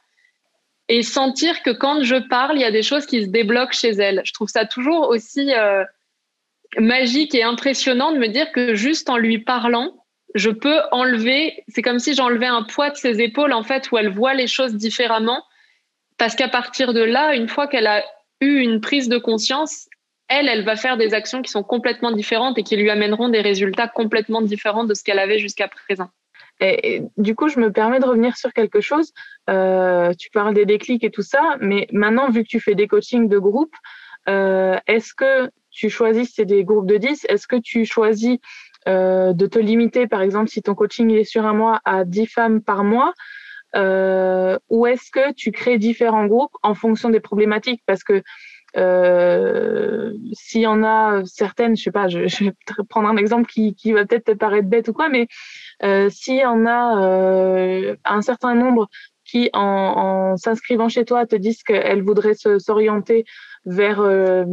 [0.88, 3.91] et sentir que quand je parle, il y a des choses qui se débloquent chez
[3.91, 4.21] elle.
[4.26, 5.84] Je trouve ça toujours aussi euh,
[6.78, 9.93] magique et impressionnant de me dire que juste en lui parlant,
[10.36, 13.97] je peux enlever, c'est comme si j'enlevais un poids de ses épaules en fait où
[13.97, 15.43] elle voit les choses différemment
[16.17, 18.04] parce qu'à partir de là, une fois qu'elle a
[18.41, 19.88] une prise de conscience,
[20.27, 23.41] elle, elle va faire des actions qui sont complètement différentes et qui lui amèneront des
[23.41, 26.10] résultats complètement différents de ce qu'elle avait jusqu'à présent.
[26.62, 29.13] Et, du coup, je me permets de revenir sur quelque chose.
[29.49, 32.88] Euh, tu parles des déclics et tout ça, mais maintenant, vu que tu fais des
[32.88, 33.73] coachings de groupe,
[34.30, 38.38] euh, est-ce que tu choisis, c'est des groupes de 10, est-ce que tu choisis
[38.88, 42.27] euh, de te limiter, par exemple, si ton coaching est sur un mois, à 10
[42.27, 43.13] femmes par mois
[43.75, 47.81] euh, ou est-ce que tu crées différents groupes en fonction des problématiques?
[47.86, 48.21] Parce que
[48.77, 52.53] euh, s'il y en a certaines, je sais pas, je, vais
[52.89, 55.27] prendre un exemple qui, qui va peut-être te paraître bête ou quoi, mais
[55.84, 58.88] euh, s'il y en a euh, un certain nombre
[59.25, 63.25] qui, en, s'inscrivant chez toi, te disent qu'elles voudraient s'orienter
[63.65, 64.45] vers, euh,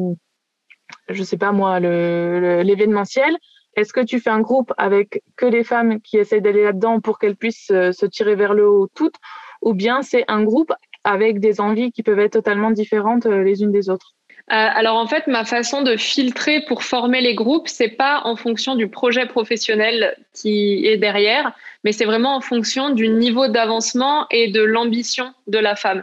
[1.08, 3.36] je sais pas moi, l'événementiel,
[3.78, 7.20] est-ce que tu fais un groupe avec que des femmes qui essayent d'aller là-dedans pour
[7.20, 9.14] qu'elles puissent euh, se tirer vers le haut toutes,
[9.62, 10.72] ou bien c'est un groupe
[11.04, 14.14] avec des envies qui peuvent être totalement différentes euh, les unes des autres?
[14.50, 18.34] Euh, alors en fait, ma façon de filtrer pour former les groupes, c'est pas en
[18.34, 21.52] fonction du projet professionnel qui est derrière,
[21.84, 26.02] mais c'est vraiment en fonction du niveau d'avancement et de l'ambition de la femme.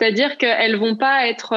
[0.00, 1.54] C'est-à-dire qu'elles vont pas être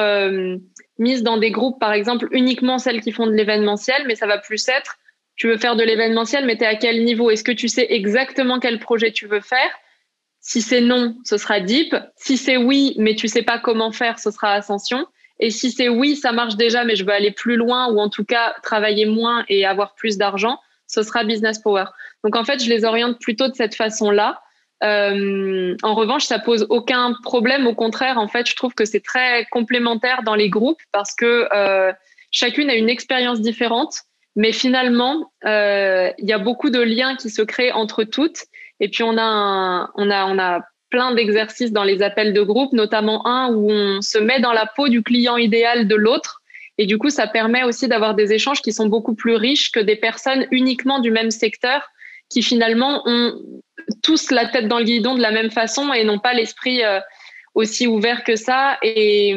[0.98, 4.38] mises dans des groupes, par exemple, uniquement celles qui font de l'événementiel, mais ça va
[4.38, 4.98] plus être
[5.36, 7.30] tu veux faire de l'événementiel, mais tu es à quel niveau?
[7.30, 9.70] Est-ce que tu sais exactement quel projet tu veux faire?
[10.40, 11.94] Si c'est non, ce sera Deep.
[12.16, 15.06] Si c'est oui, mais tu sais pas comment faire, ce sera Ascension.
[15.38, 18.08] Et si c'est oui, ça marche déjà, mais je veux aller plus loin ou en
[18.08, 21.84] tout cas travailler moins et avoir plus d'argent, ce sera Business Power.
[22.24, 24.40] Donc en fait, je les oriente plutôt de cette façon-là.
[24.82, 27.66] Euh, en revanche, ça pose aucun problème.
[27.66, 31.48] Au contraire, en fait, je trouve que c'est très complémentaire dans les groupes parce que
[31.52, 31.92] euh,
[32.30, 34.05] chacune a une expérience différente
[34.36, 38.44] mais finalement, euh, il y a beaucoup de liens qui se créent entre toutes.
[38.80, 42.74] Et puis, on a, on a, on a plein d'exercices dans les appels de groupe,
[42.74, 46.42] notamment un où on se met dans la peau du client idéal de l'autre.
[46.78, 49.80] Et du coup, ça permet aussi d'avoir des échanges qui sont beaucoup plus riches que
[49.80, 51.88] des personnes uniquement du même secteur
[52.28, 53.40] qui finalement ont
[54.02, 57.00] tous la tête dans le guidon de la même façon et n'ont pas l'esprit euh,
[57.56, 58.78] aussi ouvert que ça.
[58.82, 59.34] Et,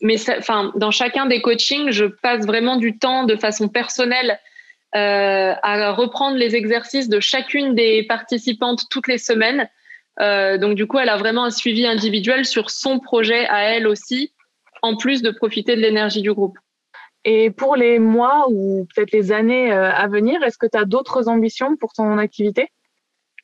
[0.00, 4.40] mais enfin, dans chacun des coachings, je passe vraiment du temps de façon personnelle
[4.96, 9.68] euh, à reprendre les exercices de chacune des participantes toutes les semaines
[10.18, 14.32] donc du coup, elle a vraiment un suivi individuel sur son projet à elle aussi,
[14.82, 16.58] en plus de profiter de l'énergie du groupe.
[17.24, 21.28] Et pour les mois ou peut-être les années à venir, est-ce que tu as d'autres
[21.28, 22.68] ambitions pour ton activité?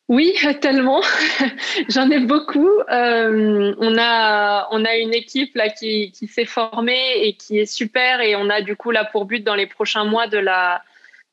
[0.08, 1.02] Oui, tellement.
[1.88, 2.70] J'en ai beaucoup.
[2.90, 7.66] Euh, on a on a une équipe là qui, qui s'est formée et qui est
[7.66, 10.82] super et on a du coup là pour but dans les prochains mois de la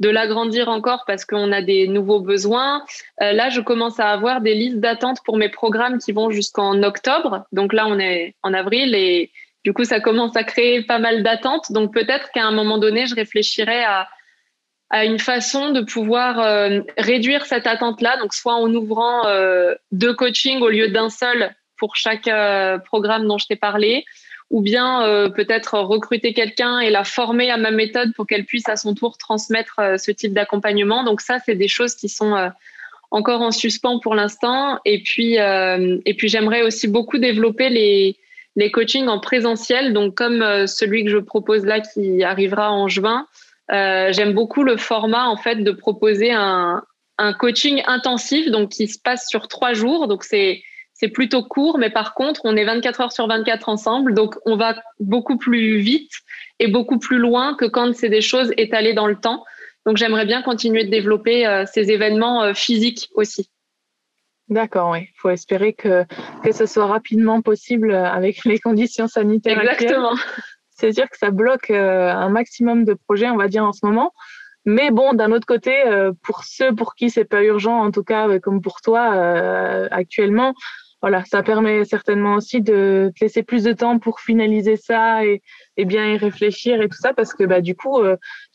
[0.02, 2.84] de l'agrandir encore parce qu'on a des nouveaux besoins.
[3.22, 6.84] Euh, là, je commence à avoir des listes d'attente pour mes programmes qui vont jusqu'en
[6.84, 7.46] octobre.
[7.54, 9.32] Donc là, on est en avril et
[9.64, 11.72] du coup, ça commence à créer pas mal d'attentes.
[11.72, 14.10] Donc peut-être qu'à un moment donné, je réfléchirai à
[14.90, 20.14] à une façon de pouvoir euh, réduire cette attente-là, donc soit en ouvrant euh, deux
[20.14, 24.06] coachings au lieu d'un seul pour chaque euh, programme dont je t'ai parlé,
[24.52, 28.76] ou bien peut-être recruter quelqu'un et la former à ma méthode pour qu'elle puisse à
[28.76, 31.04] son tour transmettre ce type d'accompagnement.
[31.04, 32.52] Donc ça, c'est des choses qui sont
[33.10, 34.80] encore en suspens pour l'instant.
[34.86, 38.18] Et puis, et puis j'aimerais aussi beaucoup développer les,
[38.56, 43.26] les coachings en présentiel, donc comme celui que je propose là qui arrivera en juin.
[43.72, 46.84] Euh, j'aime beaucoup le format en fait de proposer un,
[47.18, 50.08] un coaching intensif donc qui se passe sur trois jours.
[50.08, 50.62] Donc c'est
[50.98, 54.56] c'est plutôt court, mais par contre, on est 24 heures sur 24 ensemble, donc on
[54.56, 56.14] va beaucoup plus vite
[56.60, 59.44] et beaucoup plus loin que quand c'est des choses étalées dans le temps.
[59.86, 63.50] Donc j'aimerais bien continuer de développer euh, ces événements euh, physiques aussi.
[64.48, 65.00] D'accord, oui.
[65.02, 66.06] Il faut espérer que,
[66.44, 69.60] que ce soit rapidement possible avec les conditions sanitaires.
[69.60, 70.16] Exactement
[70.76, 74.14] sûr que ça bloque euh, un maximum de projets, on va dire, en ce moment.
[74.66, 78.04] Mais bon, d'un autre côté, euh, pour ceux pour qui c'est pas urgent, en tout
[78.04, 79.12] cas euh, comme pour toi
[79.92, 80.56] actuellement,
[81.02, 85.44] voilà, ça permet certainement aussi de te laisser plus de temps pour finaliser ça et,
[85.78, 88.02] et bien y réfléchir et tout ça, parce que bah du coup,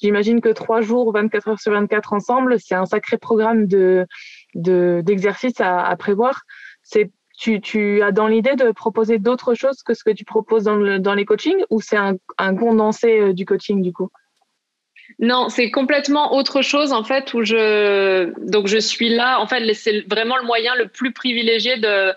[0.02, 4.06] j'imagine que trois jours, 24 heures sur 24 ensemble, c'est un sacré programme de
[4.54, 6.42] d'exercices à, à prévoir.
[6.82, 11.14] C'est tu, as dans l'idée de proposer d'autres choses que ce que tu proposes dans,
[11.14, 12.16] les coachings ou c'est un,
[12.56, 14.10] condensé euh, du coaching du coup?
[15.18, 19.40] Non, c'est complètement autre chose en fait où je donc je suis là.
[19.40, 22.12] En fait, c'est vraiment le moyen le plus privilégié de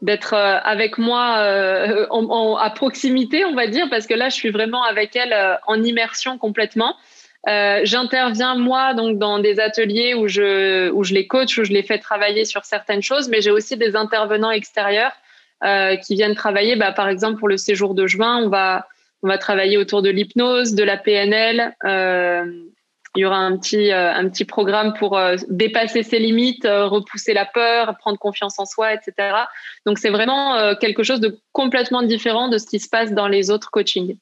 [0.00, 4.50] d'être euh, avec moi euh, à proximité, on va dire, parce que là, je suis
[4.50, 5.34] vraiment avec elle
[5.66, 6.96] en immersion complètement.
[7.48, 11.72] Euh, j'interviens moi donc dans des ateliers où je où je les coach, où je
[11.72, 15.12] les fais travailler sur certaines choses, mais j'ai aussi des intervenants extérieurs
[15.64, 16.76] euh, qui viennent travailler.
[16.76, 18.86] Bah, par exemple pour le séjour de juin, on va
[19.24, 21.74] on va travailler autour de l'hypnose, de la PNL.
[21.84, 22.44] Euh,
[23.14, 27.94] il y aura un petit un petit programme pour dépasser ses limites, repousser la peur,
[27.98, 29.34] prendre confiance en soi, etc.
[29.84, 33.50] Donc c'est vraiment quelque chose de complètement différent de ce qui se passe dans les
[33.50, 34.16] autres coachings.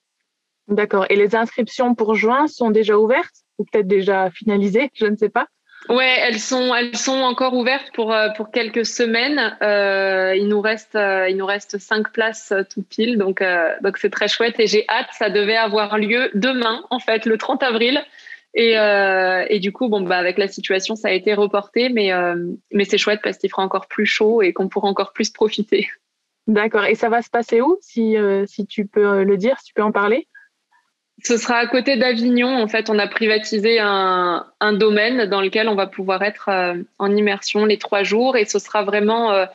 [0.70, 1.06] D'accord.
[1.10, 5.28] Et les inscriptions pour juin sont déjà ouvertes ou peut-être déjà finalisées Je ne sais
[5.28, 5.46] pas.
[5.88, 9.56] Ouais, elles sont, elles sont encore ouvertes pour euh, pour quelques semaines.
[9.62, 13.42] Euh, il nous reste, euh, il nous reste cinq places tout pile, donc
[13.82, 15.08] donc c'est très chouette et j'ai hâte.
[15.12, 18.00] Ça devait avoir lieu demain, en fait, le 30 avril.
[18.52, 22.10] Et, et du coup, bon, bah, avec la situation, ça a été reporté, mais
[22.72, 25.88] mais c'est chouette parce qu'il fera encore plus chaud et qu'on pourra encore plus profiter.
[26.46, 26.84] D'accord.
[26.84, 29.82] Et ça va se passer où, si si tu peux le dire, si tu peux
[29.82, 30.28] en parler?
[31.22, 32.62] Ce sera à côté d'Avignon.
[32.62, 37.14] En fait, on a privatisé un, domaine dans lequel on va pouvoir être euh, en
[37.14, 39.46] immersion les trois jours et ce sera vraiment euh,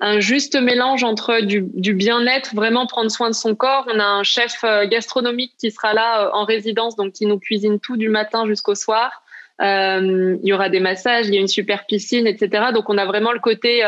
[0.00, 3.86] un juste mélange entre du, du bien-être, vraiment prendre soin de son corps.
[3.92, 7.80] On a un chef euh, gastronomique qui sera là en résidence, donc qui nous cuisine
[7.80, 9.22] tout du matin jusqu'au soir.
[9.60, 12.66] il y aura des massages, il y a une super piscine, etc.
[12.72, 13.82] Donc, on a vraiment le côté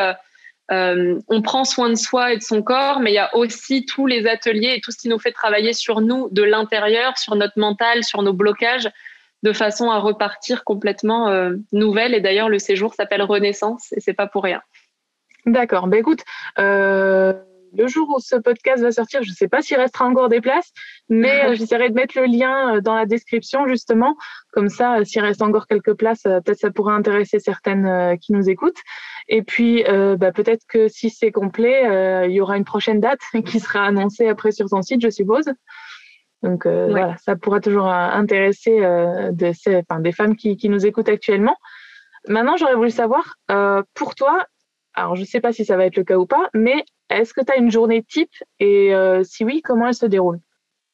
[0.72, 3.85] euh, on prend soin de soi et de son corps, mais il y a aussi
[3.85, 7.35] tous les ateliers et tout ce qui nous fait travailler sur nous de l'intérieur, sur
[7.37, 8.88] notre mental, sur nos blocages,
[9.42, 12.14] de façon à repartir complètement euh, nouvelle.
[12.14, 14.62] Et d'ailleurs, le séjour s'appelle Renaissance et c'est pas pour rien.
[15.44, 15.87] D'accord.
[15.87, 16.24] Ben écoute,
[16.59, 17.35] euh,
[17.77, 20.41] le jour où ce podcast va sortir, je ne sais pas s'il restera encore des
[20.41, 20.73] places,
[21.09, 24.17] mais euh, j'essaierai de mettre le lien euh, dans la description justement.
[24.53, 28.49] Comme ça, euh, s'il reste encore quelques places, peut-être ça pourrait intéresser certaines qui nous
[28.49, 28.81] écoutent.
[29.29, 33.59] Et puis, bah, peut-être que si c'est complet, il y aura une prochaine date qui
[33.59, 35.47] sera annoncée après sur son site, je suppose.
[36.43, 41.09] Donc voilà, ça pourra toujours intéresser de ces, enfin, des femmes qui, qui, nous écoutent
[41.09, 41.57] actuellement.
[42.29, 43.37] Maintenant, j'aurais voulu savoir,
[43.95, 44.45] pour toi,
[44.95, 47.35] alors je ne sais pas si ça va être le cas ou pas, mais est-ce
[47.35, 50.40] que tu as une journée type et euh, si oui, comment elle se déroule?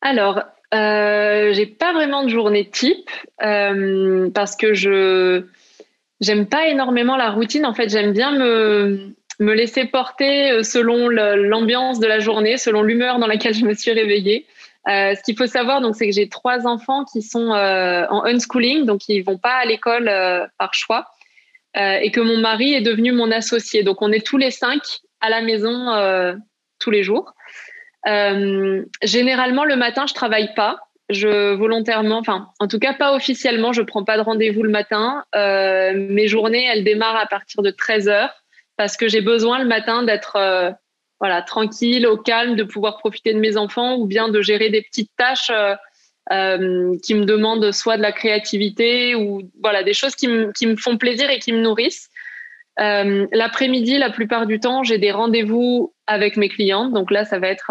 [0.03, 0.43] Alors,
[0.73, 3.11] euh, j'ai pas vraiment de journée type
[3.43, 5.45] euh, parce que je
[6.21, 7.67] j'aime pas énormément la routine.
[7.67, 12.83] En fait, j'aime bien me me laisser porter euh, selon l'ambiance de la journée, selon
[12.83, 14.47] l'humeur dans laquelle je me suis réveillée.
[14.87, 19.09] Ce qu'il faut savoir, donc, c'est que j'ai trois enfants qui sont en unschooling, donc
[19.09, 20.07] ils vont pas à l'école
[20.59, 21.07] par choix.
[21.77, 23.83] et que mon mari est devenu mon associé.
[23.83, 24.81] Donc on est tous les cinq
[25.21, 26.39] à la maison
[26.79, 27.35] tous les jours.
[29.03, 30.81] généralement le matin je travaille pas
[31.11, 35.25] je volontairement, enfin, en tout cas pas officiellement, je prends pas de rendez-vous le matin.
[35.35, 38.33] Euh, mes journées, elles démarrent à partir de 13 heures
[38.77, 40.71] parce que j'ai besoin le matin d'être euh,
[41.19, 44.83] voilà tranquille, au calme, de pouvoir profiter de mes enfants ou bien de gérer des
[44.83, 45.51] petites tâches
[46.31, 50.77] euh, qui me demandent soit de la créativité ou voilà des choses qui qui me
[50.77, 52.09] font plaisir et qui me nourrissent.
[52.81, 56.93] L'après-midi, la plupart du temps, j'ai des rendez-vous avec mes clientes.
[56.93, 57.71] Donc là, ça va être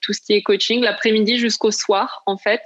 [0.00, 2.62] tout ce qui est coaching l'après-midi jusqu'au soir, en fait.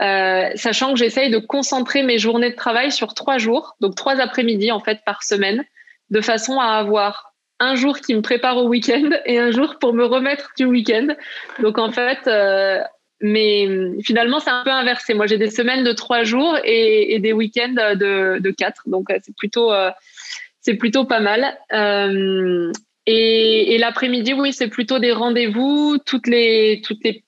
[0.00, 4.18] Euh, sachant que j'essaye de concentrer mes journées de travail sur trois jours, donc trois
[4.18, 5.62] après-midi en fait par semaine,
[6.08, 9.92] de façon à avoir un jour qui me prépare au week-end et un jour pour
[9.92, 11.08] me remettre du week-end.
[11.58, 12.80] Donc en fait, euh,
[13.20, 13.68] mais
[14.02, 15.12] finalement c'est un peu inversé.
[15.12, 19.36] Moi j'ai des semaines de trois jours et, des week-ends de, quatre, donc euh, c'est
[19.36, 19.70] plutôt
[20.60, 21.58] c'est plutôt pas mal.
[23.06, 25.98] et, et l'après-midi, oui, c'est plutôt des rendez-vous.
[26.04, 27.24] Toutes les toutes les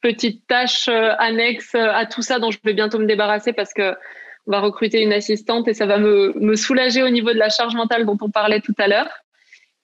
[0.00, 3.72] petites tâches euh, annexes euh, à tout ça dont je vais bientôt me débarrasser parce
[3.72, 3.94] que
[4.46, 7.50] on va recruter une assistante et ça va me, me soulager au niveau de la
[7.50, 9.10] charge mentale dont on parlait tout à l'heure.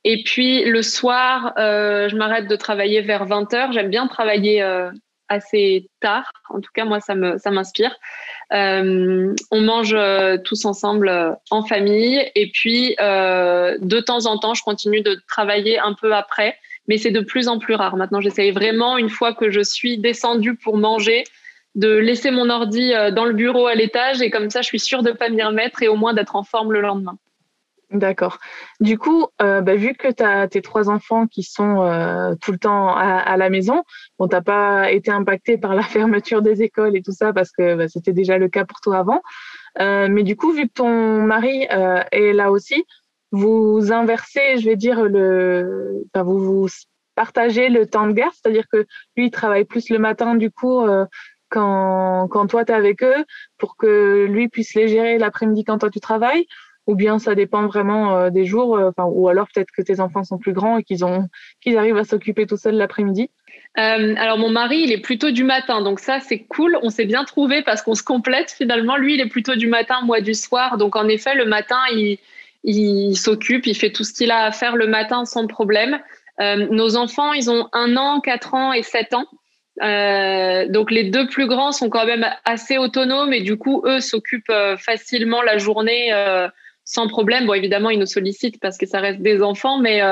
[0.05, 3.73] Et puis le soir, euh, je m'arrête de travailler vers 20h.
[3.73, 4.63] J'aime bien travailler
[5.29, 6.31] assez tard.
[6.51, 7.95] En tout cas, moi, ça me ça m'inspire.
[8.51, 9.97] on mange
[10.45, 12.31] tous ensemble en famille.
[12.35, 16.57] Et puis, de temps en temps, je continue de travailler un peu après
[16.87, 17.97] mais c'est de plus en plus rare.
[17.97, 21.25] Maintenant, j'essaye vraiment, une fois que je suis descendue pour manger,
[21.75, 24.79] de laisser mon ordi euh, dans le bureau à l'étage et comme ça, je suis
[24.79, 27.19] sûre de pas m'y remettre et au moins d'être en forme le lendemain.
[27.95, 28.39] D'accord.
[28.81, 32.53] Du coup, euh, bah, vu que tu as tes trois enfants qui sont euh, tout
[32.53, 33.85] le temps à, la maison,
[34.19, 37.51] bon, tu n'as pas été impacté par la fermeture des écoles et tout ça parce
[37.53, 39.23] que bah, c'était déjà le cas pour toi avant.
[39.79, 41.67] mais du coup, vu que ton mari
[42.13, 42.85] est là aussi,
[43.35, 46.69] vous inversez, je vais dire, le, enfin, vous, vous
[47.15, 50.81] partagez le temps de guerre, c'est-à-dire que lui, il travaille plus le matin, du coup,
[50.81, 51.07] euh,
[51.49, 53.25] quand, quand toi, tu es avec eux,
[53.59, 56.47] pour que lui puisse les gérer l'après-midi quand toi, tu travailles
[56.87, 60.01] ou bien ça dépend vraiment euh, des jours, euh, enfin, ou alors peut-être que tes
[60.01, 61.29] enfants sont plus grands et qu'ils ont
[61.61, 63.31] qu'ils arrivent à s'occuper tout seuls l'après-midi.
[63.75, 66.79] alors mon mari, il est plutôt du matin, donc ça c'est cool.
[66.83, 68.97] On s'est bien trouvé parce qu'on se complète finalement.
[68.97, 70.77] Lui, il est plutôt du matin, moi du soir.
[70.77, 72.19] Donc en effet, le matin, il
[72.65, 76.01] il s'occupe, il fait tout ce qu'il a à faire le matin sans problème.
[76.41, 79.27] Euh, nos enfants, ils ont un an, quatre ans et sept ans.
[79.83, 84.01] Euh, donc les deux plus grands sont quand même assez autonomes et du coup, eux
[84.01, 86.11] s'occupent euh, facilement la journée
[86.85, 87.47] sans problème.
[87.47, 90.03] Bon, évidemment, ils nous sollicitent parce que ça reste des enfants, mais,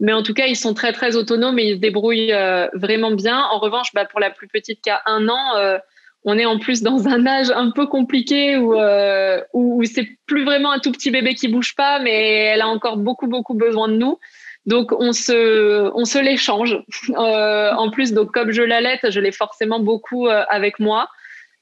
[0.00, 2.34] mais en tout cas, ils sont très, très autonomes et ils se débrouillent
[2.74, 3.40] vraiment bien.
[3.52, 5.78] En revanche, bah, pour la plus petite qui a un an,
[6.24, 10.44] on est en plus dans un âge un peu compliqué où, euh, où c'est plus
[10.44, 13.88] vraiment un tout petit bébé qui bouge pas, mais elle a encore beaucoup, beaucoup besoin
[13.88, 14.18] de nous.
[14.64, 16.78] Donc, on se, on se l'échange.
[17.10, 21.08] Euh, en plus, donc, comme je l'allaite, je l'ai forcément beaucoup euh, avec moi.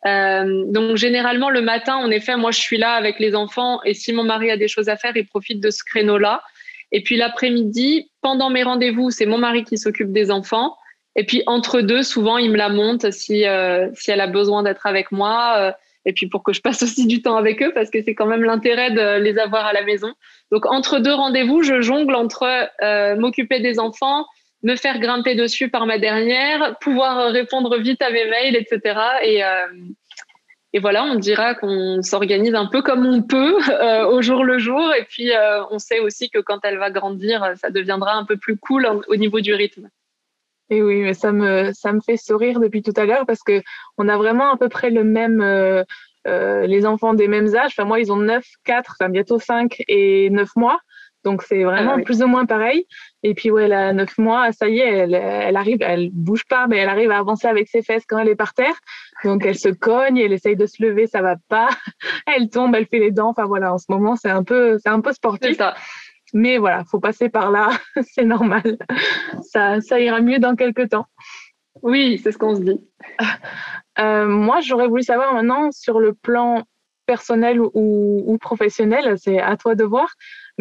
[0.07, 3.95] Euh, donc, généralement, le matin, en effet, moi, je suis là avec les enfants et
[3.95, 6.43] si mon mari a des choses à faire, il profite de ce créneau-là.
[6.91, 10.77] Et puis, l'après-midi, pendant mes rendez-vous, c'est mon mari qui s'occupe des enfants.
[11.17, 14.63] Et puis entre deux, souvent, il me la monte si, euh, si elle a besoin
[14.63, 15.57] d'être avec moi.
[15.59, 15.73] Euh,
[16.05, 18.27] et puis pour que je passe aussi du temps avec eux, parce que c'est quand
[18.27, 20.13] même l'intérêt de les avoir à la maison.
[20.51, 22.47] Donc entre deux rendez-vous, je jongle entre
[22.83, 24.27] euh, m'occuper des enfants,
[24.63, 29.01] me faire grimper dessus par ma dernière, pouvoir répondre vite à mes mails, etc.
[29.23, 29.43] Et,
[30.73, 33.59] et voilà, on dira qu'on s'organise un peu comme on peut
[34.07, 34.95] au jour le jour.
[34.95, 35.31] Et puis
[35.71, 39.17] on sait aussi que quand elle va grandir, ça deviendra un peu plus cool au
[39.17, 39.89] niveau du rythme.
[40.73, 43.61] Et oui, mais ça me, ça me fait sourire depuis tout à l'heure parce que
[43.99, 45.85] on a vraiment à peu près le même, euh,
[46.27, 47.73] euh, les enfants des mêmes âges.
[47.77, 50.81] Enfin, moi, ils ont 9, 4, enfin, bientôt 5 et 9 mois.
[51.25, 52.87] Donc, c'est vraiment ah plus ou moins pareil.
[53.23, 56.45] Et puis, ouais, elle a 9 mois, ça y est, elle, elle arrive, elle bouge
[56.49, 58.75] pas, mais elle arrive à avancer avec ses fesses quand elle est par terre.
[59.25, 61.69] Donc, elle se cogne, elle essaye de se lever, ça va pas.
[62.27, 63.31] Elle tombe, elle fait les dents.
[63.31, 65.57] Enfin, voilà, en ce moment, c'est un peu, c'est un peu sportif.
[65.57, 65.75] Ça.
[66.35, 67.71] Mais voilà, faut passer par là,
[68.03, 68.79] c'est normal.
[69.43, 71.07] Ça, ça ira mieux dans quelques temps.
[71.83, 72.81] Oui, c'est ce qu'on se dit.
[73.99, 76.63] Euh, moi, j'aurais voulu savoir maintenant sur le plan
[77.05, 80.09] personnel ou, professionnel, c'est à toi de voir.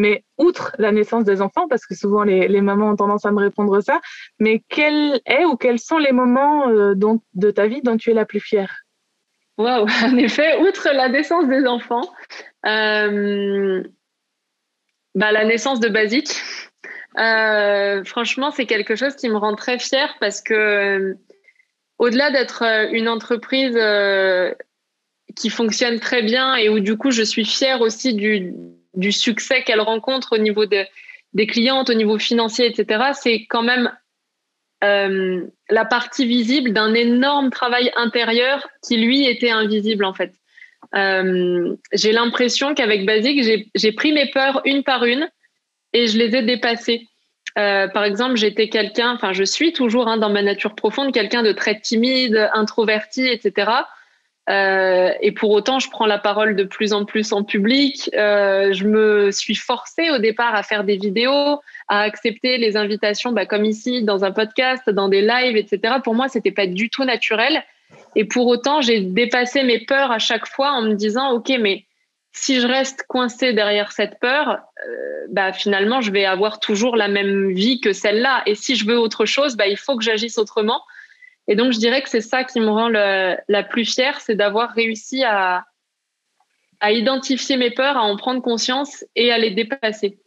[0.02, 3.40] Mais outre la naissance des enfants, parce que souvent les, mamans ont tendance à me
[3.40, 4.02] répondre ça,
[4.40, 6.96] mais quel est ou quels sont les moments euh,
[7.36, 8.82] de ta vie dont tu es la plus fière?
[9.60, 12.10] Waouh, en effet, outre la naissance des enfants,
[12.66, 13.84] euh,
[15.14, 16.34] bah, La naissance de Basique.
[17.20, 21.16] Euh, franchement, c'est quelque chose qui me rend très fière parce que,
[22.00, 23.78] au-delà d'être une entreprise
[25.36, 28.56] qui fonctionne très bien et où du coup je suis fière aussi du,
[28.94, 33.92] du succès qu'elle rencontre au niveau des clientes, au niveau financier, etc., c'est quand même
[34.84, 40.34] euh, la partie visible d'un énorme travail intérieur qui, lui, était invisible, en fait.
[40.96, 45.30] Euh, j'ai l'impression qu'avec Basic, j'ai pris mes peurs une par une
[45.94, 47.08] et je les ai dépassées.
[47.60, 51.44] Euh, par exemple, j'étais quelqu'un, enfin, je suis toujours hein, dans ma nature profonde, quelqu'un
[51.44, 53.72] de très timide, introverti, etc.
[54.50, 58.10] Euh, et pour autant, je prends la parole de plus en plus en public.
[58.16, 63.32] Euh, je me suis forcée au départ à faire des vidéos, à accepter les invitations,
[63.32, 65.96] bah, comme ici, dans un podcast, dans des lives, etc.
[66.04, 67.64] Pour moi, c'était pas du tout naturel.
[68.16, 71.86] Et pour autant, j'ai dépassé mes peurs à chaque fois en me disant, OK, mais
[72.34, 77.08] si je reste coincée derrière cette peur, euh, bah, finalement, je vais avoir toujours la
[77.08, 78.42] même vie que celle-là.
[78.46, 80.82] Et si je veux autre chose, bah, il faut que j'agisse autrement.
[81.52, 84.70] Et donc, je dirais que c'est ça qui me rend la plus fière, c'est d'avoir
[84.70, 85.66] réussi à,
[86.82, 90.18] identifier mes peurs, à en prendre conscience et à les dépasser.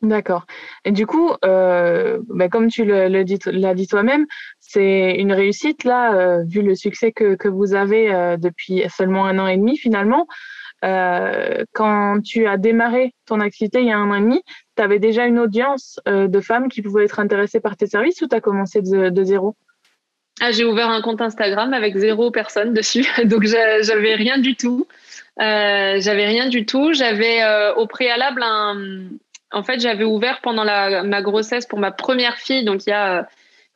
[0.00, 0.46] D'accord.
[0.84, 4.26] Et du coup, euh, bah, comme tu l'as dit, toi-même,
[4.58, 9.38] c'est une réussite là, euh, vu le succès que, vous avez euh, depuis seulement un
[9.38, 10.26] an et demi finalement.
[10.82, 14.42] Quand tu as démarré ton activité il y a un an et demi,
[14.76, 18.26] tu avais déjà une audience de femmes qui pouvaient être intéressées par tes services ou
[18.26, 19.54] tu as commencé de zéro?
[20.40, 24.86] Ah, J'ai ouvert un compte Instagram avec zéro personne dessus, donc j'avais rien du tout.
[25.40, 26.92] Euh, j'avais rien du tout.
[26.92, 29.08] J'avais euh, au préalable un,
[29.52, 32.92] en fait, j'avais ouvert pendant la, ma grossesse pour ma première fille, donc il y
[32.92, 33.22] a euh,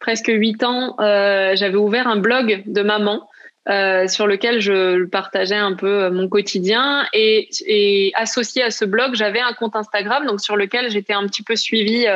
[0.01, 3.29] presque huit ans, euh, j'avais ouvert un blog de maman
[3.69, 9.15] euh, sur lequel je partageais un peu mon quotidien et, et associé à ce blog,
[9.15, 12.07] j'avais un compte Instagram, donc sur lequel j'étais un petit peu suivie.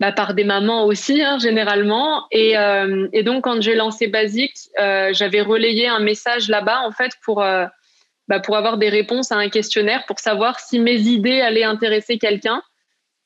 [0.00, 2.26] Bah, par des mamans aussi, hein, généralement.
[2.30, 2.54] Et,
[3.12, 7.42] et, donc, quand j'ai lancé Basic, j'avais relayé un message là-bas, en fait, pour,
[8.28, 12.18] bah, pour avoir des réponses à un questionnaire pour savoir si mes idées allaient intéresser
[12.18, 12.62] quelqu'un.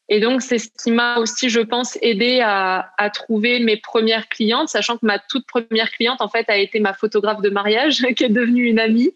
[0.09, 4.29] Et donc, c'est ce qui m'a aussi, je pense, aidé à, à, trouver mes premières
[4.29, 8.05] clientes, sachant que ma toute première cliente, en fait, a été ma photographe de mariage,
[8.17, 9.13] qui est devenue une amie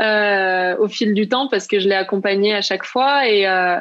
[0.00, 3.28] euh, au fil du temps parce que je l'ai accompagnée à chaque fois.
[3.28, 3.78] Et, euh,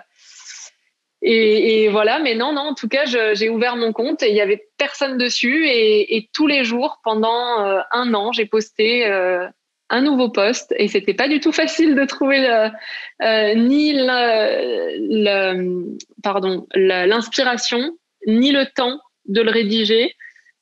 [1.27, 4.35] et, et, voilà, mais non, non, en tout cas, j'ai ouvert mon compte et il
[4.35, 5.67] y avait personne dessus.
[5.67, 9.47] Et, et tous les jours, pendant euh, un an, j'ai posté euh,
[9.89, 16.67] un nouveau poste et c'était pas du tout facile de trouver euh, ni le, pardon
[16.75, 17.97] l'inspiration
[18.27, 20.13] ni le temps de le rédiger.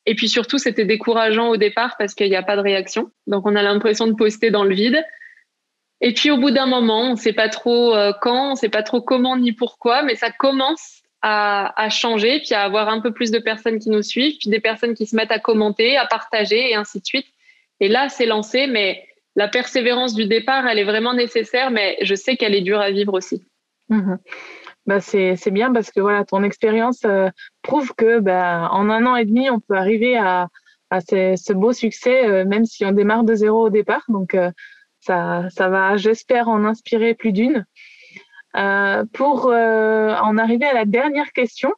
[0.06, 3.12] Et puis surtout c'était décourageant au départ parce qu'il n'y a pas de réaction.
[3.28, 5.04] Donc on a l'impression de poster dans le vide
[6.04, 8.84] et puis au bout d'un moment on sait pas trop euh, quand on sait pas
[8.84, 13.32] trop comment ni pourquoi mais ça commence à, changer puis à avoir un peu plus
[13.32, 16.70] de personnes qui nous suivent puis des personnes qui se mettent à commenter à partager
[16.72, 17.28] et ainsi de suite
[17.80, 19.04] et là c'est lancé mais
[19.36, 22.92] la persévérance du départ, elle est vraiment nécessaire, mais je sais qu'elle est dure à
[22.92, 23.44] vivre aussi.
[23.90, 24.18] Mhm.
[24.86, 27.30] Bah c'est bien parce que voilà, ton expérience euh,
[27.62, 30.50] prouve que bah, en un an et demi, on peut arriver à,
[30.90, 34.04] à ce, beau succès, euh, même si on démarre de zéro au départ.
[34.10, 34.38] Donc,
[35.04, 37.66] ça, ça va, j'espère, en inspirer plus d'une.
[39.14, 41.74] pour en arriver à la dernière question,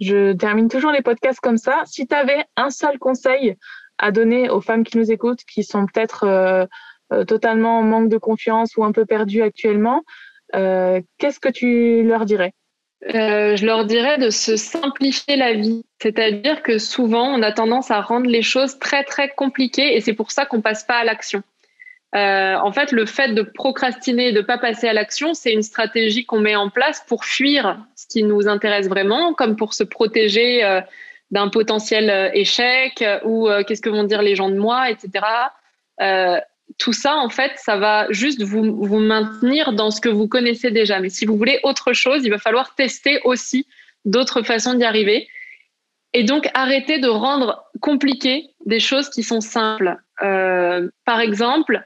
[0.00, 1.82] je termine toujours les podcasts comme ça.
[1.86, 3.56] Si tu avais un seul conseil
[3.98, 6.24] à donner aux femmes qui nous écoutent, qui sont peut-être
[7.12, 10.02] euh, totalement en manque de confiance ou un peu perdu actuellement,
[10.54, 12.52] euh, qu'est-ce que tu leur dirais?
[13.14, 15.84] Euh, je leur dirais de se simplifier la vie.
[16.00, 20.14] C'est-à-dire que souvent, on a tendance à rendre les choses très, très compliquées et c'est
[20.14, 21.42] pour ça qu'on passe pas à l'action.
[22.14, 26.40] En fait, le fait de procrastiner de pas passer à l'action, c'est une stratégie qu'on
[26.40, 30.80] met en place pour fuir ce qui nous intéresse vraiment, comme pour se protéger
[31.30, 35.20] d'un potentiel échec ou qu'est-ce que vont dire les gens de moi, etc
[36.78, 41.00] tout ça, en fait, ça va juste vous, maintenir dans ce que vous connaissez déjà.
[41.00, 43.66] Mais si vous voulez autre chose, il va falloir tester aussi
[44.04, 45.28] d'autres façons d'y arriver.
[46.12, 49.96] Et donc, arrêter de rendre compliqué des choses qui sont simples.
[50.22, 51.84] Euh, par exemple,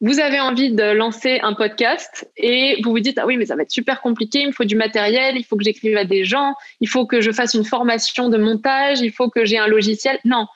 [0.00, 3.56] vous avez envie de lancer un podcast et vous vous dites, ah oui, mais ça
[3.56, 6.24] va être super compliqué, il me faut du matériel, il faut que j'écrive à des
[6.24, 9.66] gens, il faut que je fasse une formation de montage, il faut que j'ai un
[9.66, 10.18] logiciel.
[10.24, 10.46] Non,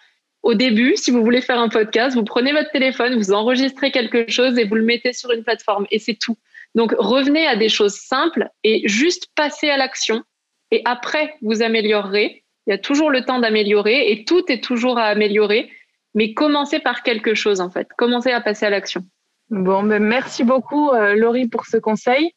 [0.42, 4.30] au début, si vous voulez faire un podcast, vous prenez votre téléphone, vous enregistrez quelque
[4.30, 6.36] chose et vous le mettez sur une plateforme et c'est tout.
[6.74, 10.22] Donc revenez à des choses simples et juste passez à l'action
[10.70, 12.44] et après vous améliorerez.
[12.66, 15.68] Il y a toujours le temps d'améliorer et tout est toujours à améliorer,
[16.14, 17.88] mais commencez par quelque chose en fait.
[17.98, 19.04] Commencez à passer à l'action.
[19.52, 22.34] Bon, ben merci beaucoup euh, Laurie pour ce conseil.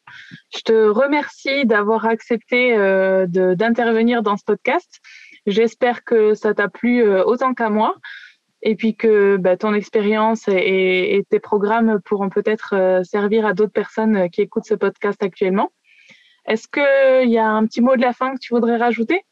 [0.54, 5.00] Je te remercie d'avoir accepté euh, d'intervenir dans ce podcast.
[5.46, 7.94] J'espère que ça t'a plu euh, autant qu'à moi
[8.60, 13.72] et puis que bah, ton expérience et, tes programmes pourront peut-être euh, servir à d'autres
[13.72, 15.72] personnes qui écoutent ce podcast actuellement.
[16.46, 19.24] Est-ce qu'il y a un petit mot de la fin que tu voudrais rajouter?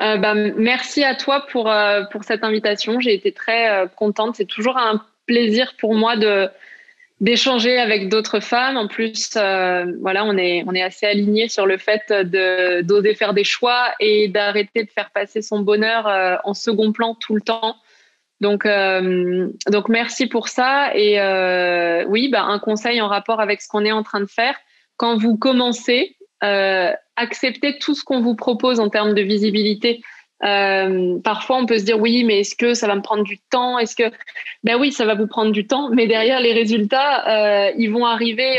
[0.00, 3.00] Euh, bah, merci à toi pour, euh, pour cette invitation.
[3.00, 4.36] J'ai été très euh, contente.
[4.36, 6.48] C'est toujours un plaisir pour moi de
[7.22, 8.76] d'échanger avec d'autres femmes.
[8.76, 13.32] En plus, voilà, on est on est assez alignés sur le fait de d'oser faire
[13.32, 17.76] des choix et d'arrêter de faire passer son bonheur en second plan tout le temps.
[18.40, 20.90] Donc donc merci pour ça.
[20.94, 21.18] Et
[22.08, 24.56] oui, bah, un conseil en rapport avec ce qu'on est en train de faire.
[24.98, 30.00] Quand vous commencez, euh, accepter tout ce qu'on vous propose en termes de visibilité.
[30.44, 33.38] Euh, parfois, on peut se dire oui, mais est-ce que ça va me prendre du
[33.38, 33.78] temps?
[33.78, 34.10] Est-ce que
[34.64, 38.06] ben oui, ça va vous prendre du temps, mais derrière les résultats, euh, ils vont
[38.06, 38.56] arriver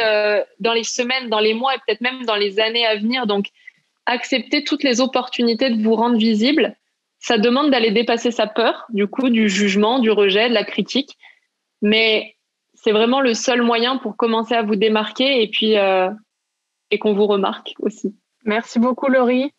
[0.59, 3.27] dans les semaines, dans les mois et peut-être même dans les années à venir.
[3.27, 3.47] Donc,
[4.05, 6.75] accepter toutes les opportunités de vous rendre visible,
[7.19, 11.17] ça demande d'aller dépasser sa peur, du coup, du jugement, du rejet, de la critique.
[11.81, 12.36] Mais
[12.73, 15.75] c'est vraiment le seul moyen pour commencer à vous démarquer et puis
[16.91, 18.15] et qu'on vous remarque aussi.
[18.45, 19.51] Merci beaucoup, Laurie.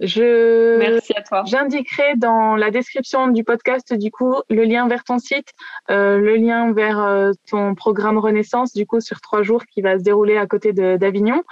[0.00, 1.44] Je Merci à toi.
[1.46, 5.52] J'indiquerai dans la description du podcast du coup le lien vers ton site,
[5.90, 9.98] euh, le lien vers euh, ton programme Renaissance du coup sur trois jours qui va
[9.98, 11.42] se dérouler à côté d'Avignon.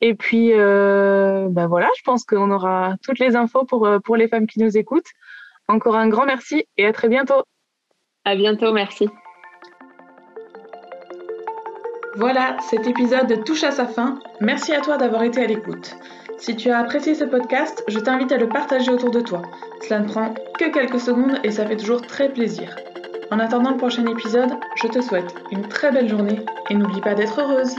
[0.00, 4.28] Et puis euh, ben voilà, je pense qu'on aura toutes les infos pour pour les
[4.28, 5.10] femmes qui nous écoutent.
[5.68, 7.42] Encore un grand merci et à très bientôt.
[8.24, 9.08] À bientôt, merci.
[12.14, 14.18] Voilà, cet épisode touche à sa fin.
[14.40, 15.94] Merci à toi d'avoir été à l'écoute.
[16.38, 19.42] Si tu as apprécié ce podcast, je t'invite à le partager autour de toi.
[19.82, 22.76] Cela ne prend que quelques secondes et ça fait toujours très plaisir.
[23.30, 27.14] En attendant le prochain épisode, je te souhaite une très belle journée et n'oublie pas
[27.14, 27.74] d'être heureuse.